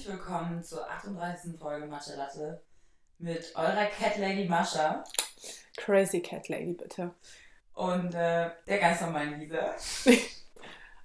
[0.00, 1.58] herzlich willkommen zur 38.
[1.58, 2.62] Folge Matcha Latte
[3.18, 5.04] mit eurer Cat Lady Mascha
[5.76, 7.10] Crazy Cat Lady, bitte.
[7.74, 9.74] und äh, der ganz normalen Lisa.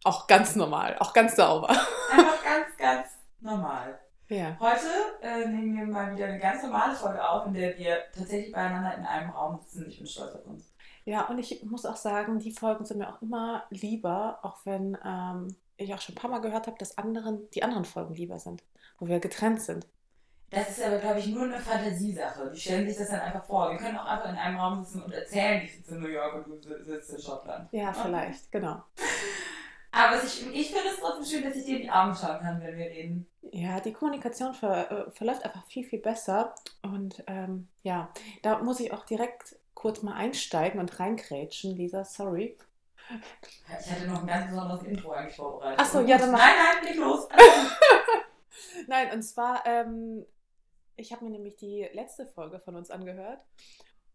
[0.05, 1.69] Auch ganz normal, auch ganz sauber.
[2.11, 3.07] Einfach ganz, ganz
[3.41, 3.99] normal.
[4.29, 4.55] Ja.
[4.61, 4.87] Heute
[5.21, 8.95] äh, nehmen wir mal wieder eine ganz normale Folge auf, in der wir tatsächlich beieinander
[8.95, 9.89] in einem Raum sitzen.
[9.89, 10.71] Ich bin stolz auf uns.
[11.03, 14.97] Ja, und ich muss auch sagen, die Folgen sind mir auch immer lieber, auch wenn
[15.03, 18.39] ähm, ich auch schon ein paar Mal gehört habe, dass anderen, die anderen Folgen lieber
[18.39, 18.63] sind,
[18.99, 19.85] wo wir getrennt sind.
[20.49, 22.51] Das ist aber, glaube ich, nur eine Fantasiesache.
[22.53, 23.71] Die stellen sich das dann einfach vor.
[23.71, 26.35] Wir können auch einfach in einem Raum sitzen und erzählen, ich sitze in New York
[26.47, 27.67] und du sitzt in Schottland.
[27.73, 28.83] Ja, vielleicht, genau.
[29.91, 32.61] Aber ich, ich finde es trotzdem schön, dass ich dir in die Augen schauen kann,
[32.61, 33.27] wenn wir reden.
[33.51, 36.53] Ja, die Kommunikation ver, äh, verläuft einfach viel, viel besser.
[36.83, 38.09] Und ähm, ja,
[38.41, 42.57] da muss ich auch direkt kurz mal einsteigen und reinkrätschen, Lisa, sorry.
[43.79, 45.79] Ich hatte noch ein ganz besonderes Intro eigentlich vorbereitet.
[45.81, 47.27] Ach so, ja, dann mach- Nein, nein, leg los.
[48.87, 50.25] Nein, und zwar, ähm,
[50.95, 53.39] ich habe mir nämlich die letzte Folge von uns angehört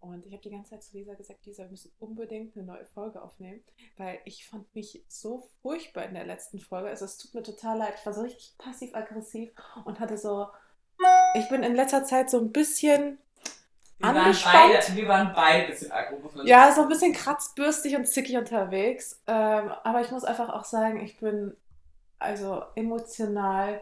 [0.01, 2.87] und ich habe die ganze Zeit zu Lisa gesagt, Lisa, wir müssen unbedingt eine neue
[2.87, 3.63] Folge aufnehmen,
[3.99, 6.89] weil ich fand mich so furchtbar in der letzten Folge.
[6.89, 7.95] Also es tut mir total leid.
[7.99, 9.51] Ich war so richtig passiv-aggressiv
[9.85, 10.47] und hatte so,
[11.35, 13.19] ich bin in letzter Zeit so ein bisschen
[14.01, 14.73] Wir waren, Angespannt?
[14.73, 16.23] beide, wir waren beide ein bisschen aggro.
[16.45, 19.21] Ja, so ein bisschen kratzbürstig und zickig unterwegs.
[19.27, 21.55] Ähm, aber ich muss einfach auch sagen, ich bin
[22.19, 23.81] also emotional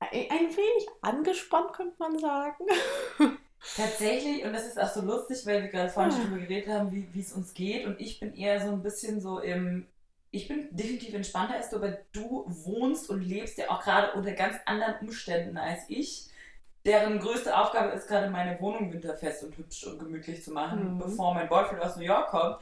[0.00, 2.64] ein, wenig angespannt, könnte man sagen.
[3.76, 6.30] Tatsächlich, und das ist auch so lustig, weil wir gerade vorhin schon Hm.
[6.30, 7.86] drüber geredet haben, wie es uns geht.
[7.86, 9.86] Und ich bin eher so ein bisschen so im.
[10.32, 14.32] Ich bin definitiv entspannter als du, aber du wohnst und lebst ja auch gerade unter
[14.32, 16.26] ganz anderen Umständen als ich.
[16.86, 20.98] Deren größte Aufgabe ist gerade meine Wohnung winterfest und hübsch und gemütlich zu machen, Mhm.
[20.98, 22.58] bevor mein Boyfriend aus New York kommt.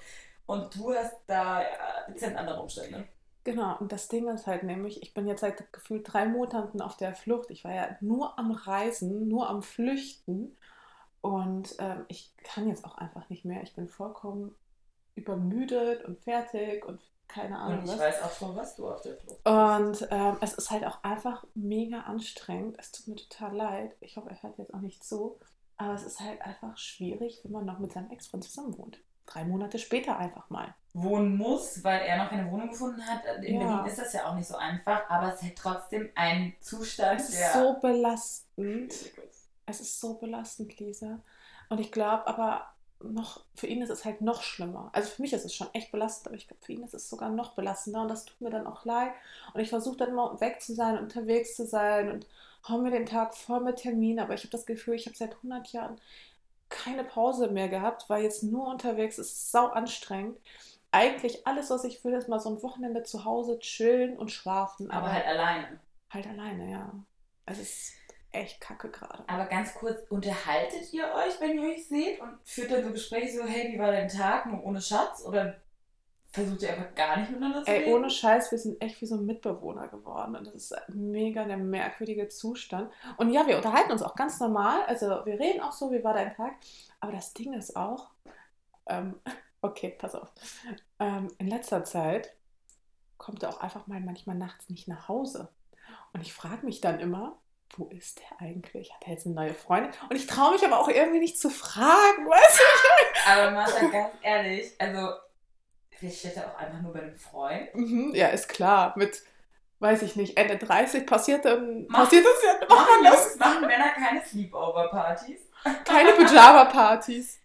[0.47, 1.69] Und du hast da ja,
[2.09, 3.05] dezent andere Umstände.
[3.45, 6.97] Genau, und das Ding ist halt nämlich, ich bin jetzt seit gefühlt drei Monaten auf
[6.97, 7.51] der Flucht.
[7.51, 10.57] Ich war ja nur am Reisen, nur am Flüchten.
[11.21, 13.63] Und ähm, ich kann jetzt auch einfach nicht mehr.
[13.63, 14.55] Ich bin vollkommen
[15.15, 17.99] übermüdet und fertig und keine Ahnung Und ich was.
[18.01, 19.47] weiß auch schon, was du auf der Flucht bist.
[19.47, 22.77] Und ähm, es ist halt auch einfach mega anstrengend.
[22.79, 23.97] Es tut mir total leid.
[24.01, 25.39] Ich hoffe, er hört jetzt auch nicht zu.
[25.77, 28.99] Aber es ist halt einfach schwierig, wenn man noch mit seinem Ex-Freund zusammen wohnt.
[29.27, 30.75] Drei Monate später einfach mal.
[30.93, 33.25] wohnen muss, weil er noch keine Wohnung gefunden hat.
[33.43, 33.67] In Ja.
[33.69, 37.21] Berlin ist das ja auch nicht so einfach, aber es ist halt trotzdem ein Zustand,
[37.21, 37.53] Es ist der.
[37.55, 38.95] so belastend.
[39.67, 41.19] Es ist so belastend, Lisa.
[41.71, 42.67] Und ich glaube aber
[43.13, 44.91] noch, für ihn ist es halt noch schlimmer.
[44.93, 47.09] Also für mich ist es schon echt belastend, aber ich glaube, für ihn ist es
[47.09, 49.13] sogar noch belastender und das tut mir dann auch leid.
[49.53, 52.27] Und ich versuche dann immer weg zu sein, unterwegs zu sein und
[52.69, 55.35] hau mir den Tag voll mit Terminen, aber ich habe das Gefühl, ich habe seit
[55.35, 56.01] 100 Jahren
[56.69, 60.39] keine Pause mehr gehabt, weil jetzt nur unterwegs ist sau anstrengend.
[60.91, 64.91] Eigentlich alles, was ich will, ist mal so ein Wochenende zu Hause chillen und schlafen,
[64.91, 65.81] aber aber halt alleine.
[66.11, 66.93] halt alleine, ja.
[67.47, 67.93] Also es ist
[68.35, 69.25] echt kacke gerade.
[69.29, 73.39] Aber ganz kurz, unterhaltet ihr euch, wenn ihr euch seht und führt dann so Gespräche
[73.39, 75.25] so, hey, wie war dein Tag, nur ohne Schatz?
[75.25, 75.57] Oder
[76.35, 77.95] versucht ihr einfach gar nicht miteinander zu Ey, reden?
[77.95, 80.35] ohne Scheiß, wir sind echt wie so Mitbewohner geworden.
[80.35, 82.91] Und das ist mega der merkwürdige Zustand.
[83.19, 84.83] Und ja, wir unterhalten uns auch ganz normal.
[84.87, 86.55] Also wir reden auch so, wie war dein Tag.
[87.01, 88.11] Aber das Ding ist auch,
[88.87, 89.15] ähm,
[89.63, 90.33] okay, pass auf.
[90.99, 92.35] Ähm, in letzter Zeit
[93.17, 95.49] kommt er auch einfach mal manchmal nachts nicht nach Hause.
[96.13, 97.39] Und ich frage mich dann immer,
[97.77, 98.93] wo ist der eigentlich?
[98.93, 99.91] Hat er jetzt eine neue Freundin?
[100.09, 103.31] Und ich traue mich aber auch irgendwie nicht zu fragen, weißt du?
[103.31, 105.15] Aber Martha, ganz ehrlich, also,
[105.91, 107.75] vielleicht steht er auch einfach nur bei einem Freund.
[107.75, 108.93] Mhm, ja, ist klar.
[108.97, 109.23] Mit,
[109.81, 113.05] weiß ich nicht, Ende 30 passiert dann, Mach- passiert das ja, macht Machen?
[113.07, 115.41] Jungs, machen Männer keine Sleepover-Partys?
[115.85, 117.41] Keine Pyjama-Partys.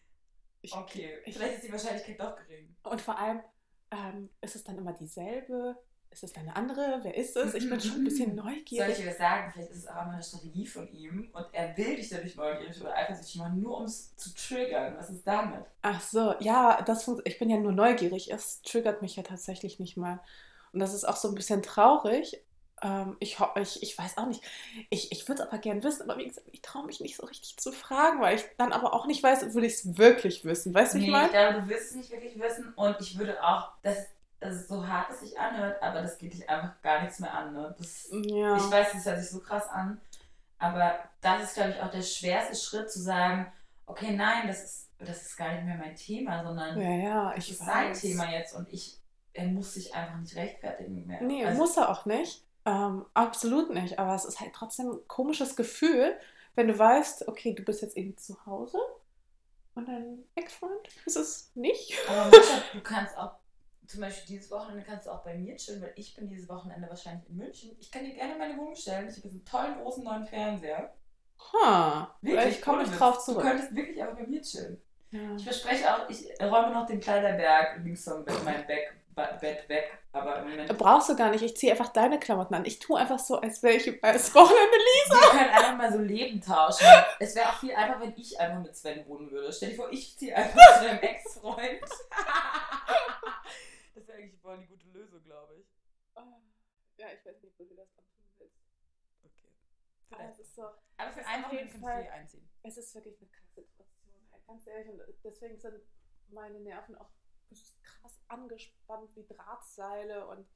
[0.71, 2.75] Okay, ich- vielleicht ist die Wahrscheinlichkeit doch gering.
[2.83, 3.41] Und vor allem,
[3.91, 5.77] ähm, ist es dann immer dieselbe?
[6.11, 6.99] Ist es eine andere?
[7.03, 7.53] Wer ist es?
[7.53, 8.35] Ich bin schon ein bisschen
[8.75, 8.97] Soll ich neugierig.
[8.97, 9.51] dir das sagen?
[9.53, 12.81] Vielleicht ist es auch einfach eine Strategie von ihm und er will dich dadurch neugierig
[12.81, 14.95] oder eifersüchtig machen, nur um es zu triggern.
[14.97, 15.65] Was ist damit?
[15.81, 18.31] Ach so, ja, das ich bin ja nur neugierig.
[18.31, 20.19] Es triggert mich ja tatsächlich nicht mal.
[20.73, 22.41] Und das ist auch so ein bisschen traurig.
[22.81, 24.41] Ähm, ich, ich, ich weiß auch nicht.
[24.89, 27.25] Ich, ich würde es aber gern wissen, aber wie gesagt, ich traue mich nicht so
[27.25, 30.73] richtig zu fragen, weil ich dann aber auch nicht weiß, würde ich es wirklich wissen.
[30.73, 31.29] Weißt du, Nee, ich ich meine?
[31.29, 33.97] glaube, du wirst es nicht wirklich wissen und ich würde auch, das,
[34.41, 37.53] ist so hart, dass sich anhört, aber das geht dich einfach gar nichts mehr an.
[37.53, 37.75] Ne?
[37.77, 38.55] Das, Ja.
[38.55, 39.99] Ich weiß, das hört sich so krass an,
[40.57, 43.51] aber das ist, glaube ich, auch der schwerste Schritt zu sagen,
[43.85, 47.49] okay, nein, das ist, das ist gar nicht mehr mein Thema, sondern Ja, ja, das
[47.49, 47.93] ist sein.
[47.93, 48.99] Thema jetzt und ich,
[49.33, 51.21] er muss sich einfach nicht rechtfertigen mehr.
[51.21, 52.45] Nee, Also, muss er auch nicht.
[52.65, 53.97] Ähm, absolut nicht.
[53.99, 56.17] Aber es ist halt trotzdem ein komisches Gefühl,
[56.55, 58.77] wenn du weißt, okay, du bist jetzt eben zu Hause
[59.75, 61.97] und dein Ex-Freund ist es nicht.
[62.09, 63.38] Aber Mascha, du kannst auch
[63.89, 66.87] zum Beispiel dieses Wochenende kannst du auch bei mir chillen, weil ich bin dieses Wochenende
[66.87, 67.75] wahrscheinlich in München.
[67.79, 69.09] Ich kann dir gerne meine Wohnung stellen.
[69.09, 70.93] Ich habe einen tollen großen neuen Fernseher.
[71.53, 73.41] Ha, vielleicht komme ich drauf zurück.
[73.41, 74.79] Du könntest wirklich aber bei mir chillen.
[75.09, 75.35] Ja.
[75.35, 78.89] Ich verspreche auch, ich räume noch den Kleiderberg links vom Bett, mein Bett,
[79.41, 79.97] Bett weg.
[80.11, 80.77] Aber im Moment.
[80.77, 81.43] Brauchst du gar nicht.
[81.43, 82.65] Ich ziehe einfach deine Klamotten an.
[82.65, 85.15] Ich tue einfach so, als wäre ich als Wochenende Lisa.
[85.15, 86.85] Wir können einfach mal so Leben tauschen.
[87.19, 89.51] Es wäre auch viel einfacher, wenn ich einfach mit Sven wohnen würde.
[89.51, 91.81] Stell dir vor, ich ziehe einfach zu deinem Ex-Freund.
[94.19, 95.67] eigentlich voll eine gute Lösung, glaube ich.
[96.97, 98.05] Ja, ich weiß nicht, wo du das tun
[98.37, 98.59] willst.
[99.23, 99.51] Okay.
[100.09, 100.63] Aber, es ist so,
[100.97, 102.49] Aber für einen jeden kannst du hier einziehen.
[102.63, 104.13] es ist wirklich eine krasse Situation.
[104.33, 104.89] ey, Ganz ehrlich.
[104.89, 105.81] Und deswegen sind
[106.29, 107.09] meine Nerven auch
[107.83, 110.27] krass angespannt wie Drahtseile.
[110.27, 110.47] Und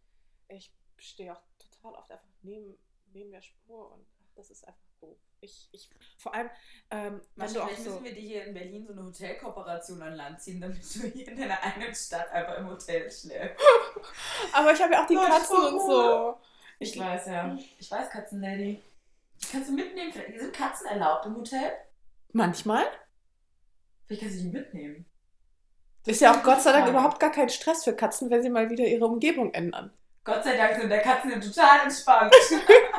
[0.49, 2.77] ich stehe auch total oft einfach neben,
[3.13, 3.91] neben der Spur.
[3.93, 5.17] Und ach, das ist einfach doof.
[5.41, 6.49] Ich, ich, vor allem,
[6.89, 7.89] ähm, wenn du auch Wahrscheinlich so.
[7.91, 11.27] müssen wir dir hier in Berlin so eine Hotelkooperation an Land ziehen, damit du hier
[11.27, 13.59] in deiner eigenen Stadt einfach im Hotel schläfst.
[14.53, 16.37] Aber ich habe ja auch die Oh, ich Katzen und so.
[16.79, 17.57] Ich weiß, ja.
[17.77, 18.81] Ich weiß, Katzenlady.
[19.51, 20.11] Kannst du mitnehmen.
[20.13, 21.73] Vielleicht- Sind Katzen erlaubt im Hotel?
[22.31, 22.85] Manchmal
[24.05, 25.05] Vielleicht kannst du die mitnehmen.
[26.05, 28.69] ist ja auch Gott sei Dank überhaupt gar kein Stress für Katzen, wenn sie mal
[28.69, 29.91] wieder ihre Umgebung ändern.
[30.23, 32.33] Gott sei Dank sind der Katzen total entspannt.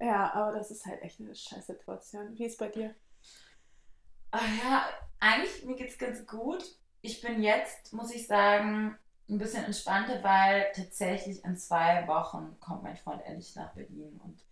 [0.00, 2.36] Ja, aber das ist halt echt eine scheiß Situation.
[2.36, 2.94] Wie ist bei dir?
[4.30, 4.88] Ach ja,
[5.18, 6.64] eigentlich mir geht's ganz gut.
[7.02, 8.96] Ich bin jetzt, muss ich sagen,
[9.28, 14.44] ein bisschen entspannter, weil tatsächlich in zwei Wochen kommt mein Freund endlich nach Berlin und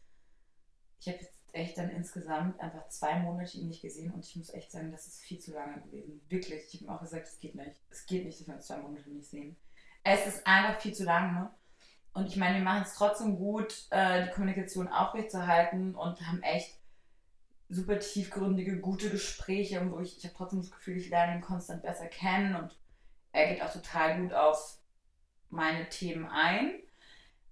[1.01, 4.53] ich habe jetzt echt dann insgesamt einfach zwei Monate ihn nicht gesehen und ich muss
[4.53, 6.21] echt sagen, das ist viel zu lange gewesen.
[6.29, 6.67] Wirklich.
[6.67, 7.75] Ich habe ihm auch gesagt, es geht nicht.
[7.91, 9.57] Es geht nicht, dass wir uns zwei Monate nicht sehen.
[10.05, 11.51] Es ist einfach viel zu lange.
[12.13, 16.79] Und ich meine, wir machen es trotzdem gut, äh, die Kommunikation aufrechtzuerhalten und haben echt
[17.69, 21.83] super tiefgründige, gute Gespräche, wo ich, ich habe trotzdem das Gefühl, ich lerne ihn konstant
[21.83, 22.77] besser kennen und
[23.33, 24.79] er geht auch total gut auf
[25.51, 26.73] meine Themen ein.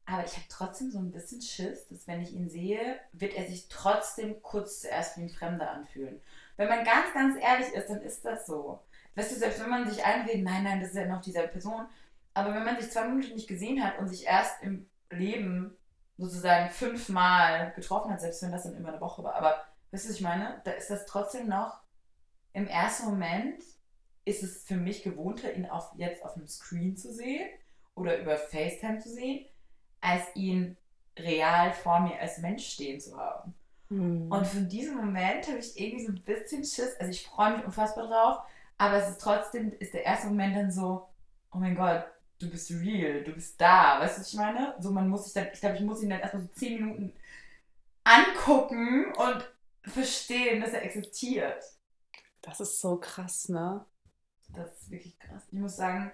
[0.07, 3.47] Aber ich habe trotzdem so ein bisschen Schiss, dass wenn ich ihn sehe, wird er
[3.47, 6.21] sich trotzdem kurz zuerst wie ein Fremder anfühlen.
[6.57, 8.81] Wenn man ganz, ganz ehrlich ist, dann ist das so.
[9.17, 11.87] Weißt du, selbst wenn man sich einredet, nein, nein, das ist ja noch dieselbe Person.
[12.37, 15.75] Aber wenn man sich zwei Minuten nicht gesehen hat und sich erst im Leben
[16.19, 20.09] sozusagen fünfmal getroffen hat, selbst wenn das dann immer eine Woche war, aber weißt du,
[20.11, 20.61] was ich meine?
[20.65, 21.81] Da ist das trotzdem noch
[22.53, 23.63] im ersten Moment
[24.27, 27.49] ist es für mich gewohnter, ihn auf, jetzt auf dem Screen zu sehen
[27.95, 29.47] oder über FaceTime zu sehen,
[30.01, 30.77] als ihn
[31.19, 33.55] real vor mir als Mensch stehen zu haben.
[33.89, 34.31] Hm.
[34.31, 36.97] Und von diesem Moment habe ich irgendwie so ein bisschen Schiss.
[36.99, 38.39] Also ich freue mich unfassbar drauf,
[38.77, 41.09] aber es ist trotzdem, ist der erste Moment dann so,
[41.53, 42.05] oh mein Gott,
[42.39, 44.01] du bist real, du bist da.
[44.01, 44.75] Weißt du, was ich meine?
[44.79, 47.13] So, man muss sich dann, ich glaube, ich muss ihn dann erstmal so zehn Minuten
[48.05, 49.53] angucken und
[49.83, 51.63] verstehen, dass er existiert.
[52.43, 53.85] das ist so krass, ne?
[54.51, 55.43] Das ist wirklich krass.
[55.51, 56.13] Ich muss sagen,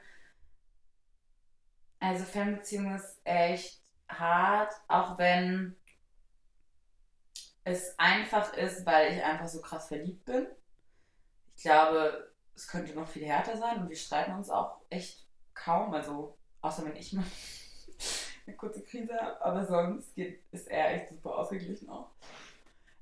[2.01, 5.77] also Fernbeziehung ist echt hart, auch wenn
[7.65, 10.47] es einfach ist, weil ich einfach so krass verliebt bin.
[11.55, 15.93] Ich glaube, es könnte noch viel härter sein und wir streiten uns auch echt kaum,
[15.95, 17.25] also außer wenn ich mal
[18.47, 22.11] eine kurze Krise habe, aber sonst geht, ist er echt super ausgeglichen auch.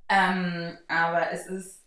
[0.08, 1.81] Ähm, aber es ist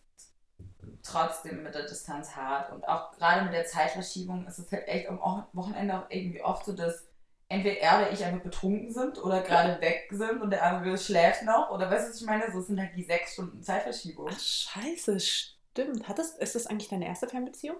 [1.04, 5.10] trotzdem mit der Distanz hart und auch gerade mit der Zeitverschiebung ist es halt echt
[5.10, 5.20] am
[5.54, 7.06] Wochenende auch irgendwie oft so, dass
[7.50, 11.44] entweder er oder ich einfach betrunken sind oder gerade weg sind und der andere schläft
[11.44, 12.52] noch oder weißt du, was ich meine?
[12.52, 14.30] So es sind halt die sechs Stunden Zeitverschiebung.
[14.32, 16.08] Ach, scheiße, stimmt.
[16.08, 17.78] Hat das, ist das eigentlich deine erste Fernbeziehung?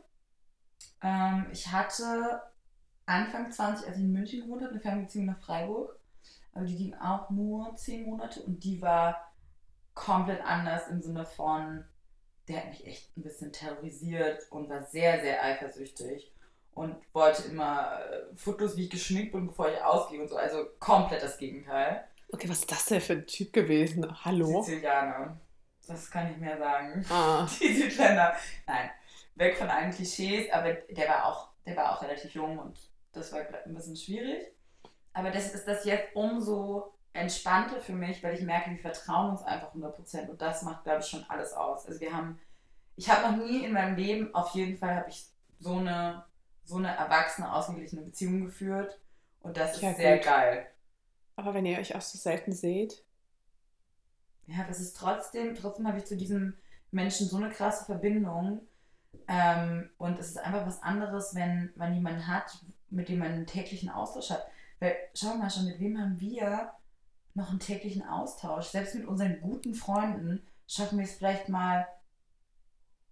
[1.02, 2.42] Ähm, ich hatte
[3.06, 6.00] Anfang 20, als ich in München gewohnt habe, eine Fernbeziehung nach Freiburg.
[6.54, 9.34] Aber die ging auch nur zehn Monate und die war
[9.94, 11.84] komplett anders im Sinne von,
[12.48, 16.32] der hat mich echt ein bisschen terrorisiert und war sehr, sehr eifersüchtig
[16.74, 20.38] und wollte immer äh, Fotos, wie ich geschminkt bin, bevor ich ausgehe und so.
[20.38, 22.04] Also komplett das Gegenteil.
[22.32, 24.06] Okay, was ist das denn für ein Typ gewesen?
[24.26, 24.62] Hallo?
[24.62, 25.38] Sizilianer.
[25.88, 27.06] Das kann ich mehr sagen.
[27.10, 28.36] Ah, Die Südländer.
[28.66, 28.90] Nein,
[29.36, 32.78] weg von allen Klischees, aber der war auch, der war auch relativ jung und
[33.14, 34.48] das war ein bisschen schwierig.
[35.14, 39.44] Aber das ist das jetzt umso entspannter für mich, weil ich merke, wir vertrauen uns
[39.44, 41.86] einfach 100% und das macht, glaube ich, schon alles aus.
[41.86, 42.40] Also wir haben,
[42.96, 45.26] ich habe noch nie in meinem Leben, auf jeden Fall habe ich
[45.60, 46.26] so eine,
[46.64, 49.00] so eine erwachsene, ausgeglichene Beziehung geführt
[49.42, 50.26] und das ist Ja, sehr gut.
[50.26, 50.68] geil.
[51.36, 53.04] aber wenn ihr euch auch so selten seht.
[54.48, 56.58] ja, das ist trotzdem, trotzdem habe ich zu diesem
[56.92, 58.68] Menschen so eine krasse Verbindung.
[59.28, 62.52] Ähm, und es ist einfach was anderes, wenn man jemanden hat,
[62.94, 64.46] mit dem man einen täglichen Austausch hat.
[64.80, 66.74] Weil, schau mal schon, mit wem haben wir
[67.34, 68.68] noch einen täglichen Austausch?
[68.68, 71.88] Selbst mit unseren guten Freunden schaffen wir es vielleicht mal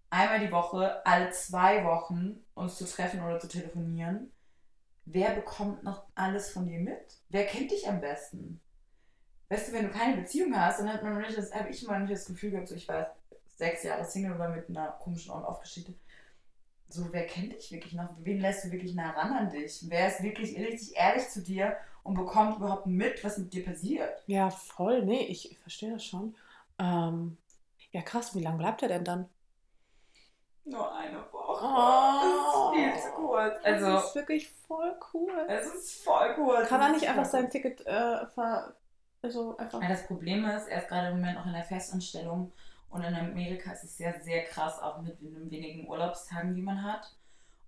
[0.09, 4.31] einmal die Woche, alle zwei Wochen uns zu treffen oder zu telefonieren.
[5.05, 7.19] wer bekommt noch alles von dir mit?
[7.29, 8.61] Wer kennt dich am besten?
[9.49, 11.99] Weißt du, wenn du keine Beziehung hast, dann hat man nicht das, habe ich immer
[11.99, 13.15] nicht das Gefühl gehabt, so ich war
[13.57, 15.93] sechs Jahre Single oder mit einer komischen On-Off-Geschichte.
[16.91, 18.09] So, wer kennt dich wirklich noch?
[18.19, 19.79] Wen lässt du wirklich nah ran an dich?
[19.87, 24.21] Wer ist wirklich richtig ehrlich zu dir und bekommt überhaupt mit, was mit dir passiert?
[24.27, 25.05] Ja, voll.
[25.05, 26.35] Nee, ich verstehe das schon.
[26.79, 27.37] Ähm,
[27.91, 28.35] ja, krass.
[28.35, 29.29] Wie lange bleibt er denn dann?
[30.65, 31.63] Nur eine Woche.
[31.63, 32.73] Oh.
[32.73, 33.55] das ist viel zu kurz.
[33.63, 35.45] Also, das ist wirklich voll cool.
[35.47, 36.67] es ist voll kurz.
[36.67, 38.75] Kann er nicht einfach sein Ticket äh, ver...
[39.21, 39.81] Also einfach...
[39.81, 42.51] Ja, das Problem ist, er ist gerade im Moment auch in der Festanstellung
[42.91, 46.83] und in Amerika ist es sehr, sehr krass, auch mit den wenigen Urlaubstagen, die man
[46.83, 47.15] hat.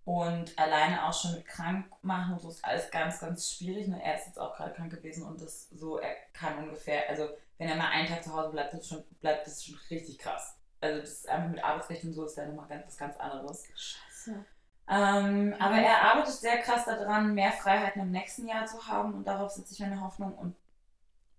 [0.06, 3.88] Und alleine auch schon mit krank machen und so ist alles ganz, ganz schwierig.
[3.88, 7.30] Und er ist jetzt auch gerade krank gewesen und das so, er kann ungefähr, also
[7.58, 10.58] wenn er mal einen Tag zu Hause bleibt, das schon, bleibt das schon richtig krass.
[10.82, 13.65] Also das ist einfach mit Arbeitsrecht und so ist dann nochmal ganz, was ganz anderes.
[13.74, 14.46] Scheiße.
[14.89, 19.25] Ähm, aber er arbeitet sehr krass daran, mehr Freiheiten im nächsten Jahr zu haben und
[19.25, 20.36] darauf setze ich meine Hoffnung.
[20.36, 20.58] Und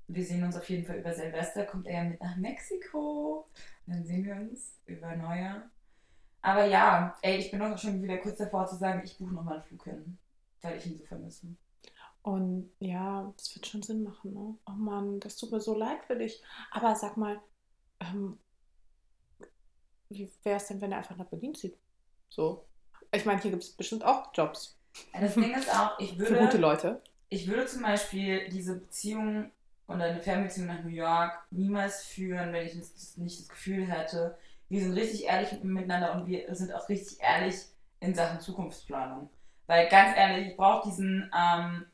[0.08, 3.46] wir sehen uns auf jeden Fall über Silvester, kommt er ja mit nach Mexiko.
[3.86, 5.70] Dann sehen wir uns über Neujahr.
[6.42, 9.54] Aber ja, ey, ich bin auch schon wieder kurz davor zu sagen, ich buche nochmal
[9.56, 10.18] einen Flug hin,
[10.62, 11.46] weil ich ihn so vermisse.
[12.22, 14.56] Und ja, das wird schon Sinn machen, ne?
[14.66, 16.42] Oh Mann, das tut mir so leid für dich.
[16.70, 17.40] Aber sag mal,
[18.00, 18.38] ähm,
[20.08, 21.76] wie wäre es denn, wenn er einfach nach Berlin zieht?
[22.28, 22.66] So.
[23.12, 24.78] Ich meine, hier gibt es bestimmt auch Jobs
[25.12, 27.02] Das Ding ist auch, ich für gute würde, Leute.
[27.28, 29.50] ich würde zum Beispiel diese Beziehung
[29.86, 34.36] oder eine Fernbeziehung nach New York niemals führen, wenn ich nicht das Gefühl hätte,
[34.68, 37.56] wir sind richtig ehrlich miteinander und wir sind auch richtig ehrlich
[38.00, 39.30] in Sachen Zukunftsplanung.
[39.66, 41.86] Weil ganz ehrlich, ich brauche diesen ähm,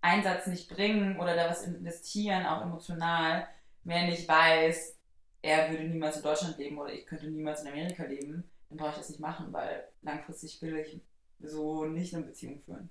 [0.00, 3.46] Einsatz nicht bringen oder da was investieren, auch emotional,
[3.84, 4.96] wenn ich weiß,
[5.42, 8.90] er würde niemals in Deutschland leben oder ich könnte niemals in Amerika leben, dann brauche
[8.90, 11.00] ich das nicht machen, weil langfristig will ich
[11.40, 12.90] so nicht eine Beziehung führen.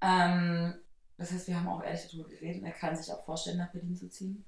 [0.00, 0.74] Ähm,
[1.20, 3.70] das heißt, wir haben auch ehrlich darüber geredet und er kann sich auch vorstellen, nach
[3.70, 4.44] Berlin zu ziehen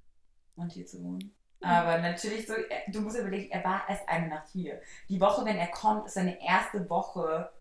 [0.57, 1.35] und hier zu wohnen.
[1.61, 4.81] Aber natürlich so, er- du musst überlegen, er war erst eine Nacht hier.
[5.09, 7.52] Die Woche, wenn er kommt, ist seine erste Woche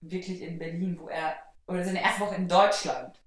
[0.00, 1.34] wirklich in Berlin, wo er,
[1.66, 3.20] oder seine erste Woche in Deutschland.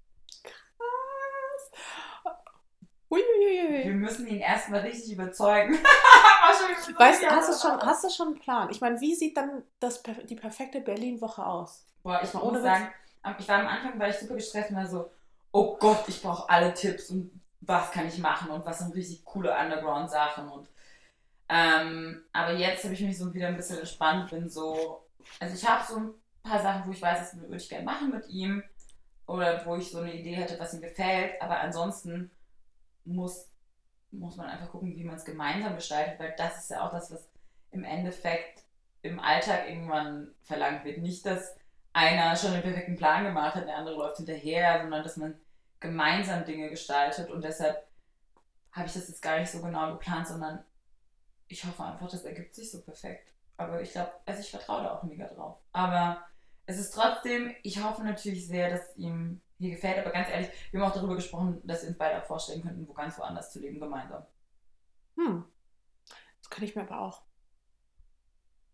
[3.10, 3.84] Uiuiui.
[3.84, 5.74] Wir müssen ihn erstmal richtig überzeugen.
[6.98, 8.70] Weißt du, hast du schon, hast du schon einen Plan?
[8.70, 11.84] Ich meine, wie sieht dann das, die perfekte Berlin-Woche aus?
[12.02, 12.88] Boah, ich muss sagen,
[13.38, 15.10] ich war am Anfang war ich super gestresst und war so,
[15.52, 17.30] oh Gott, ich brauche alle Tipps und
[17.60, 20.68] was kann ich machen und was sind richtig coole Underground-Sachen und
[21.48, 25.04] ähm, aber jetzt habe ich mich so wieder ein bisschen entspannt, bin so,
[25.38, 28.10] also ich habe so ein paar Sachen, wo ich weiß, das würde ich gerne machen
[28.10, 28.62] mit ihm
[29.26, 32.30] oder wo ich so eine Idee hätte, was ihm gefällt, aber ansonsten
[33.04, 33.48] muss,
[34.10, 37.12] muss man einfach gucken, wie man es gemeinsam gestaltet, weil das ist ja auch das,
[37.12, 37.28] was
[37.70, 38.62] im Endeffekt
[39.02, 40.98] im Alltag irgendwann verlangt wird.
[40.98, 41.54] Nicht, dass
[41.92, 45.38] einer schon einen perfekten Plan gemacht hat, der andere läuft hinterher, sondern dass man
[45.80, 47.86] gemeinsam Dinge gestaltet und deshalb
[48.72, 50.64] habe ich das jetzt gar nicht so genau geplant, sondern
[51.48, 53.32] ich hoffe einfach, das ergibt sich so perfekt.
[53.58, 55.58] Aber ich glaube, also ich vertraue da auch mega drauf.
[55.72, 56.24] Aber
[56.64, 60.80] es ist trotzdem, ich hoffe natürlich sehr, dass ihm hier gefällt, aber ganz ehrlich, wir
[60.80, 63.60] haben auch darüber gesprochen, dass wir uns beide auch vorstellen könnten, wo ganz woanders zu
[63.60, 64.24] leben gemeinsam.
[65.16, 65.44] Hm.
[66.40, 67.22] Das kann ich mir aber auch.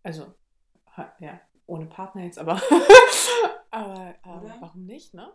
[0.05, 0.35] Also,
[1.19, 2.61] ja, ohne Partner jetzt, aber.
[3.71, 5.33] aber ähm, warum nicht, ne?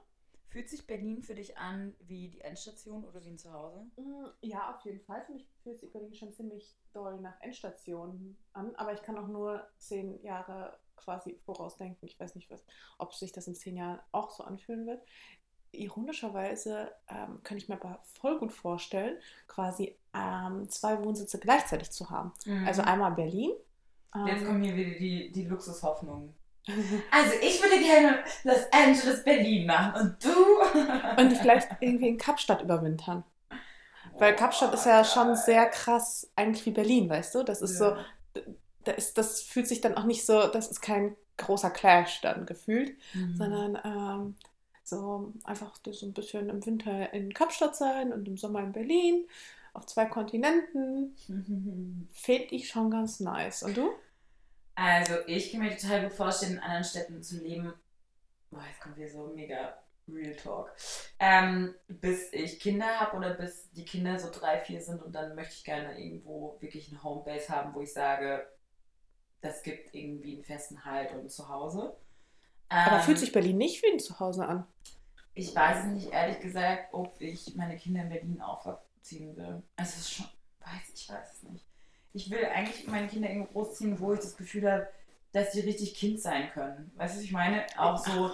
[0.49, 3.87] Fühlt sich Berlin für dich an wie die Endstation oder wie ein Zuhause?
[3.95, 5.23] Mm, Ja, auf jeden Fall.
[5.25, 9.27] Für mich fühlt sich Berlin schon ziemlich doll nach Endstation an, aber ich kann auch
[9.27, 12.07] nur zehn Jahre quasi vorausdenken.
[12.07, 12.63] Ich weiß nicht, was,
[12.99, 15.01] ob sich das in zehn Jahren auch so anfühlen wird.
[15.71, 22.11] Ironischerweise ähm, kann ich mir aber voll gut vorstellen, quasi ähm, zwei Wohnsitze gleichzeitig zu
[22.11, 22.31] haben.
[22.67, 23.51] Also einmal Berlin.
[24.13, 24.27] Mhm.
[24.27, 26.33] Jetzt ähm, kommen hier wieder die, die Luxushoffnungen.
[27.11, 30.29] Also ich würde gerne Los Angeles, Berlin machen und du?
[31.21, 33.23] und vielleicht irgendwie in Kapstadt überwintern.
[34.17, 37.43] Weil Kapstadt ist ja schon sehr krass, eigentlich wie Berlin, weißt du?
[37.43, 37.95] Das ist so,
[38.83, 42.45] da ist, das fühlt sich dann auch nicht so, das ist kein großer Clash dann
[42.45, 43.35] gefühlt, Mhm.
[43.35, 44.35] sondern ähm,
[44.83, 49.25] so einfach so ein bisschen im Winter in Kapstadt sein und im Sommer in Berlin,
[49.73, 51.15] auf zwei Kontinenten,
[52.13, 53.63] finde ich schon ganz nice.
[53.63, 53.89] Und du?
[54.75, 57.73] Also ich kann mir total gut vorstellen, in anderen Städten zu leben.
[58.49, 59.77] Boah, jetzt kommt hier so mega
[60.07, 60.71] Real Talk.
[61.19, 65.35] Ähm, bis ich Kinder habe oder bis die Kinder so drei, vier sind und dann
[65.35, 68.47] möchte ich gerne irgendwo wirklich eine Homebase haben, wo ich sage,
[69.41, 71.95] das gibt irgendwie einen festen Halt und ein Zuhause.
[72.69, 74.67] Aber Ähm, fühlt sich Berlin nicht wie ein Zuhause an?
[75.35, 79.63] Ich weiß es nicht, ehrlich gesagt, ob ich meine Kinder in Berlin aufziehen will.
[79.75, 80.27] Also es ist schon,
[80.59, 81.65] weiß ich weiß es nicht.
[82.13, 84.87] Ich will eigentlich meine Kinder irgendwo großziehen, wo ich das Gefühl habe,
[85.31, 86.91] dass sie richtig Kind sein können.
[86.95, 87.65] Weißt du, was ich meine?
[87.77, 88.31] Auch so,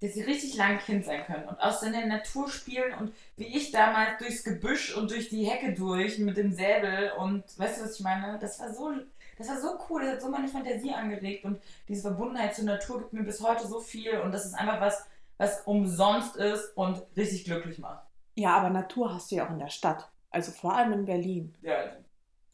[0.00, 3.70] dass sie richtig lang Kind sein können und aus der Natur spielen und wie ich
[3.70, 7.94] damals durchs Gebüsch und durch die Hecke durch mit dem Säbel und weißt du, was
[7.96, 8.38] ich meine?
[8.38, 8.92] Das war so,
[9.36, 13.00] das war so cool, das hat so meine Fantasie angeregt und diese Verbundenheit zur Natur
[13.00, 15.06] gibt mir bis heute so viel und das ist einfach was,
[15.36, 18.02] was umsonst ist und richtig glücklich macht.
[18.36, 20.08] Ja, aber Natur hast du ja auch in der Stadt.
[20.30, 21.54] Also vor allem in Berlin.
[21.60, 21.96] Ja,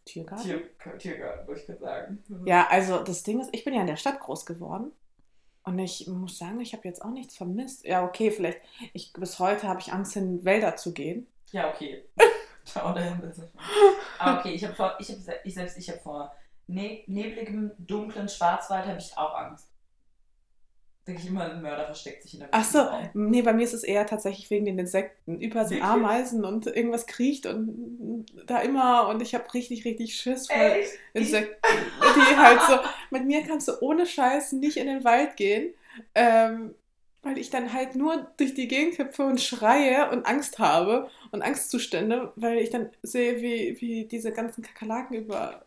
[0.07, 0.45] Tiergarten?
[0.47, 2.25] Tier, Tiergarten, würde ich gerade sagen.
[2.47, 4.93] Ja, also das Ding ist, ich bin ja in der Stadt groß geworden.
[5.65, 7.85] Und ich muss sagen, ich habe jetzt auch nichts vermisst.
[7.85, 8.61] Ja, okay, vielleicht,
[8.93, 11.27] ich, bis heute habe ich Angst, in Wälder zu gehen.
[11.51, 12.05] Ja, okay.
[12.75, 13.01] Aber
[14.39, 16.33] okay, ich habe vor, ich habe ich selbst, ich habe vor
[16.69, 19.69] ne, nebligem, dunklen Schwarzwald habe ich auch Angst.
[21.07, 22.85] Denke ich immer, ein Mörder versteckt sich in der Ach so,
[23.15, 25.41] nee, bei mir ist es eher tatsächlich wegen den Insekten.
[25.41, 25.81] Überall sind?
[25.81, 30.99] Ameisen und irgendwas kriecht und da immer und ich habe richtig, richtig Schiss vor Echt?
[31.15, 31.77] Insekten,
[32.17, 32.79] die halt so,
[33.11, 35.75] mit mir kannst du ohne Scheiß nicht in den Wald gehen,
[36.17, 36.75] ähm,
[37.23, 41.43] weil ich dann halt nur durch die Gegend hüpfe und schreie und Angst habe und
[41.43, 45.66] Angstzustände, weil ich dann sehe, wie, wie diese ganzen Kakerlaken über...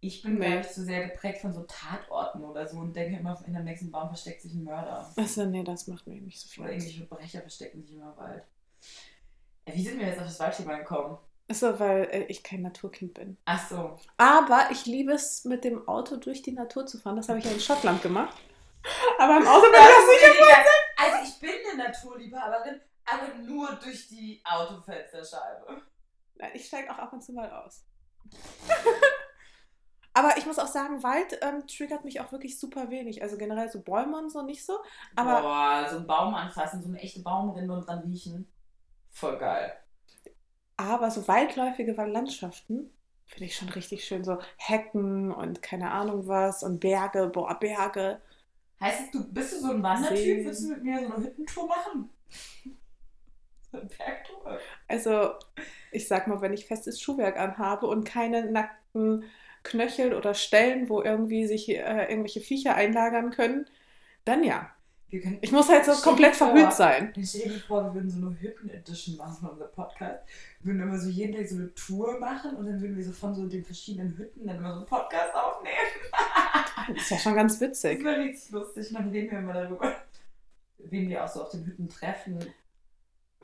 [0.00, 3.42] Ich bin, glaube ich, zu sehr geprägt von so Tatorten oder so und denke immer,
[3.46, 5.12] in dem nächsten Baum versteckt sich ein Mörder.
[5.16, 8.16] Achso, nee, das macht mir nicht so viel Oder irgendwelche Verbrecher verstecken sich immer im
[8.16, 8.44] Wald.
[9.66, 11.18] Ja, wie sind wir jetzt auf das Waldthema gekommen?
[11.48, 13.36] Achso, weil äh, ich kein Naturkind bin.
[13.44, 13.98] Ach so.
[14.16, 17.16] Aber ich liebe es, mit dem Auto durch die Natur zu fahren.
[17.16, 18.36] Das habe ich ja in Schottland gemacht.
[19.18, 20.66] Aber im Auto bin ich das nicht.
[20.98, 25.82] Also ich bin eine Naturliebhaberin, aber nur durch die Autofensterscheibe.
[26.36, 27.84] Nein, ich steige auch ab und zu mal aus.
[30.16, 33.22] Aber ich muss auch sagen, Wald ähm, triggert mich auch wirklich super wenig.
[33.22, 34.78] Also generell so Bäume und so nicht so.
[35.14, 38.50] Aber Boah, so einen Baum anfassen, so eine echte Baumrinde und dran riechen.
[39.10, 39.74] Voll geil.
[40.78, 42.90] Aber so weitläufige Landschaften
[43.26, 44.24] finde ich schon richtig schön.
[44.24, 48.22] So Hecken und keine Ahnung was und Berge, boah, Berge.
[48.80, 50.46] Heißt es, du bist du so ein Wandertyp?
[50.46, 52.10] Willst du mit mir so eine Hüttentour machen?
[53.72, 54.60] So eine Bergtour?
[54.86, 55.32] Also,
[55.90, 59.24] ich sag mal, wenn ich festes Schuhwerk anhabe und keine nackten
[59.66, 63.66] Knöchel oder Stellen, wo irgendwie sich äh, irgendwelche Viecher einlagern können,
[64.24, 64.70] dann ja.
[65.40, 67.12] Ich muss halt so komplett vor, verhüllt sein.
[67.14, 70.24] Dann stell dir vor, wir würden so eine Hütten-Edition machen von unserem Podcast.
[70.60, 73.12] Wir würden immer so jeden Tag so eine Tour machen und dann würden wir so
[73.12, 75.76] von so den verschiedenen Hütten dann immer so einen Podcast aufnehmen.
[76.88, 78.04] Das ist ja schon ganz Das witzig.
[78.04, 78.88] wäre richtig lustig.
[78.92, 79.94] Dann reden wir immer darüber,
[80.78, 82.38] wen wir auch so auf den Hütten treffen.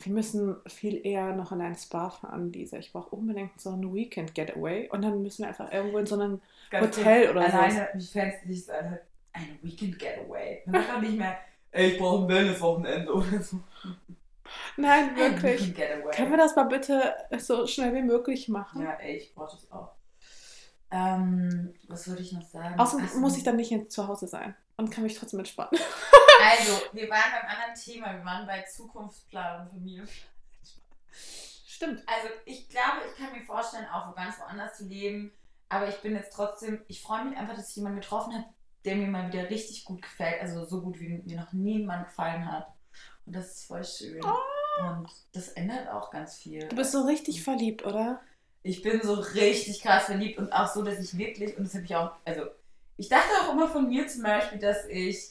[0.04, 2.78] Wir müssen viel eher noch in ein Spa fahren, Lisa.
[2.78, 4.88] Ich brauche unbedingt so ein Weekend-Getaway.
[4.90, 7.56] Und dann müssen wir einfach irgendwo in so einem Ganz Hotel oder so.
[7.56, 9.00] Alleine, wie fändest du dich so eine,
[9.32, 10.62] eine Weekend-Getaway?
[10.66, 11.38] Man sagt nicht mehr,
[11.70, 13.60] ey, ich brauche ein Wellness-Wochenende oder so.
[14.76, 15.74] Nein, Ein wirklich.
[15.74, 18.82] Können wir das mal bitte so schnell wie möglich machen?
[18.82, 19.92] Ja, ey, ich brauche das auch.
[20.92, 22.78] Ähm, was würde ich noch sagen?
[22.78, 25.80] Außerdem Ach muss ich dann nicht zu Hause sein und kann mich trotzdem entspannen.
[26.42, 28.14] Also, wir waren beim anderen Thema.
[28.14, 30.06] Wir waren bei Zukunftsplan und Familie.
[31.66, 32.02] Stimmt.
[32.06, 35.32] Also, ich glaube, ich kann mir vorstellen, auch wo ganz woanders zu leben.
[35.68, 38.44] Aber ich bin jetzt trotzdem, ich freue mich einfach, dass ich jemanden getroffen habe,
[38.84, 40.42] der mir mal wieder richtig gut gefällt.
[40.42, 42.66] Also, so gut, wie mir noch nie jemand gefallen hat.
[43.24, 44.20] Und das ist voll schön.
[44.80, 46.66] Und das ändert auch ganz viel.
[46.68, 48.20] Du bist so richtig verliebt, oder?
[48.62, 51.84] Ich bin so richtig krass verliebt und auch so, dass ich wirklich, und das habe
[51.84, 52.46] ich auch, also
[52.96, 55.30] ich dachte auch immer von mir zum Beispiel, dass ich,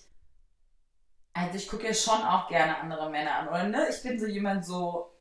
[1.33, 3.87] also ich gucke ja schon auch gerne andere Männer an, oder ne?
[3.89, 5.11] Ich bin so jemand so,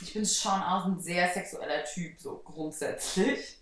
[0.00, 3.58] ich bin schon auch ein sehr sexueller Typ, so grundsätzlich.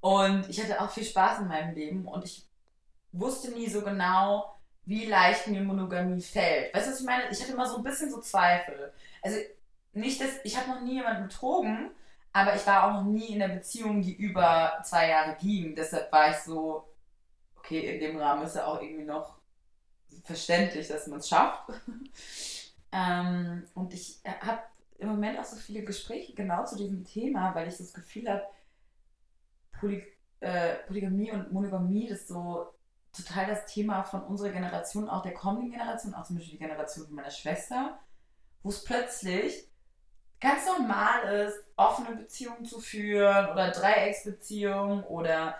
[0.00, 2.46] Und ich hatte auch viel Spaß in meinem Leben und ich
[3.12, 6.74] wusste nie so genau, wie leicht mir Monogamie fällt.
[6.74, 7.30] Weißt du, was ich meine?
[7.30, 8.92] Ich hatte immer so ein bisschen so Zweifel.
[9.22, 9.38] Also
[9.92, 11.92] nicht, dass ich habe noch nie jemanden betrogen,
[12.32, 15.74] aber ich war auch noch nie in einer Beziehung, die über zwei Jahre ging.
[15.74, 16.88] Deshalb war ich so,
[17.56, 19.36] okay, in dem Rahmen ist ja auch irgendwie noch
[20.24, 21.70] verständlich, dass man es schafft.
[22.92, 24.62] ähm, und ich habe
[24.98, 28.44] im Moment auch so viele Gespräche genau zu diesem Thema, weil ich das Gefühl habe,
[29.78, 30.02] Poly
[30.40, 32.66] äh, Polygamie und Monogamie ist so
[33.12, 37.06] total das Thema von unserer Generation, auch der kommenden Generation, auch zum Beispiel die Generation
[37.06, 37.98] von meiner Schwester,
[38.62, 39.68] wo es plötzlich
[40.42, 45.56] ganz normal ist, offene Beziehungen zu führen oder Dreiecksbeziehungen oder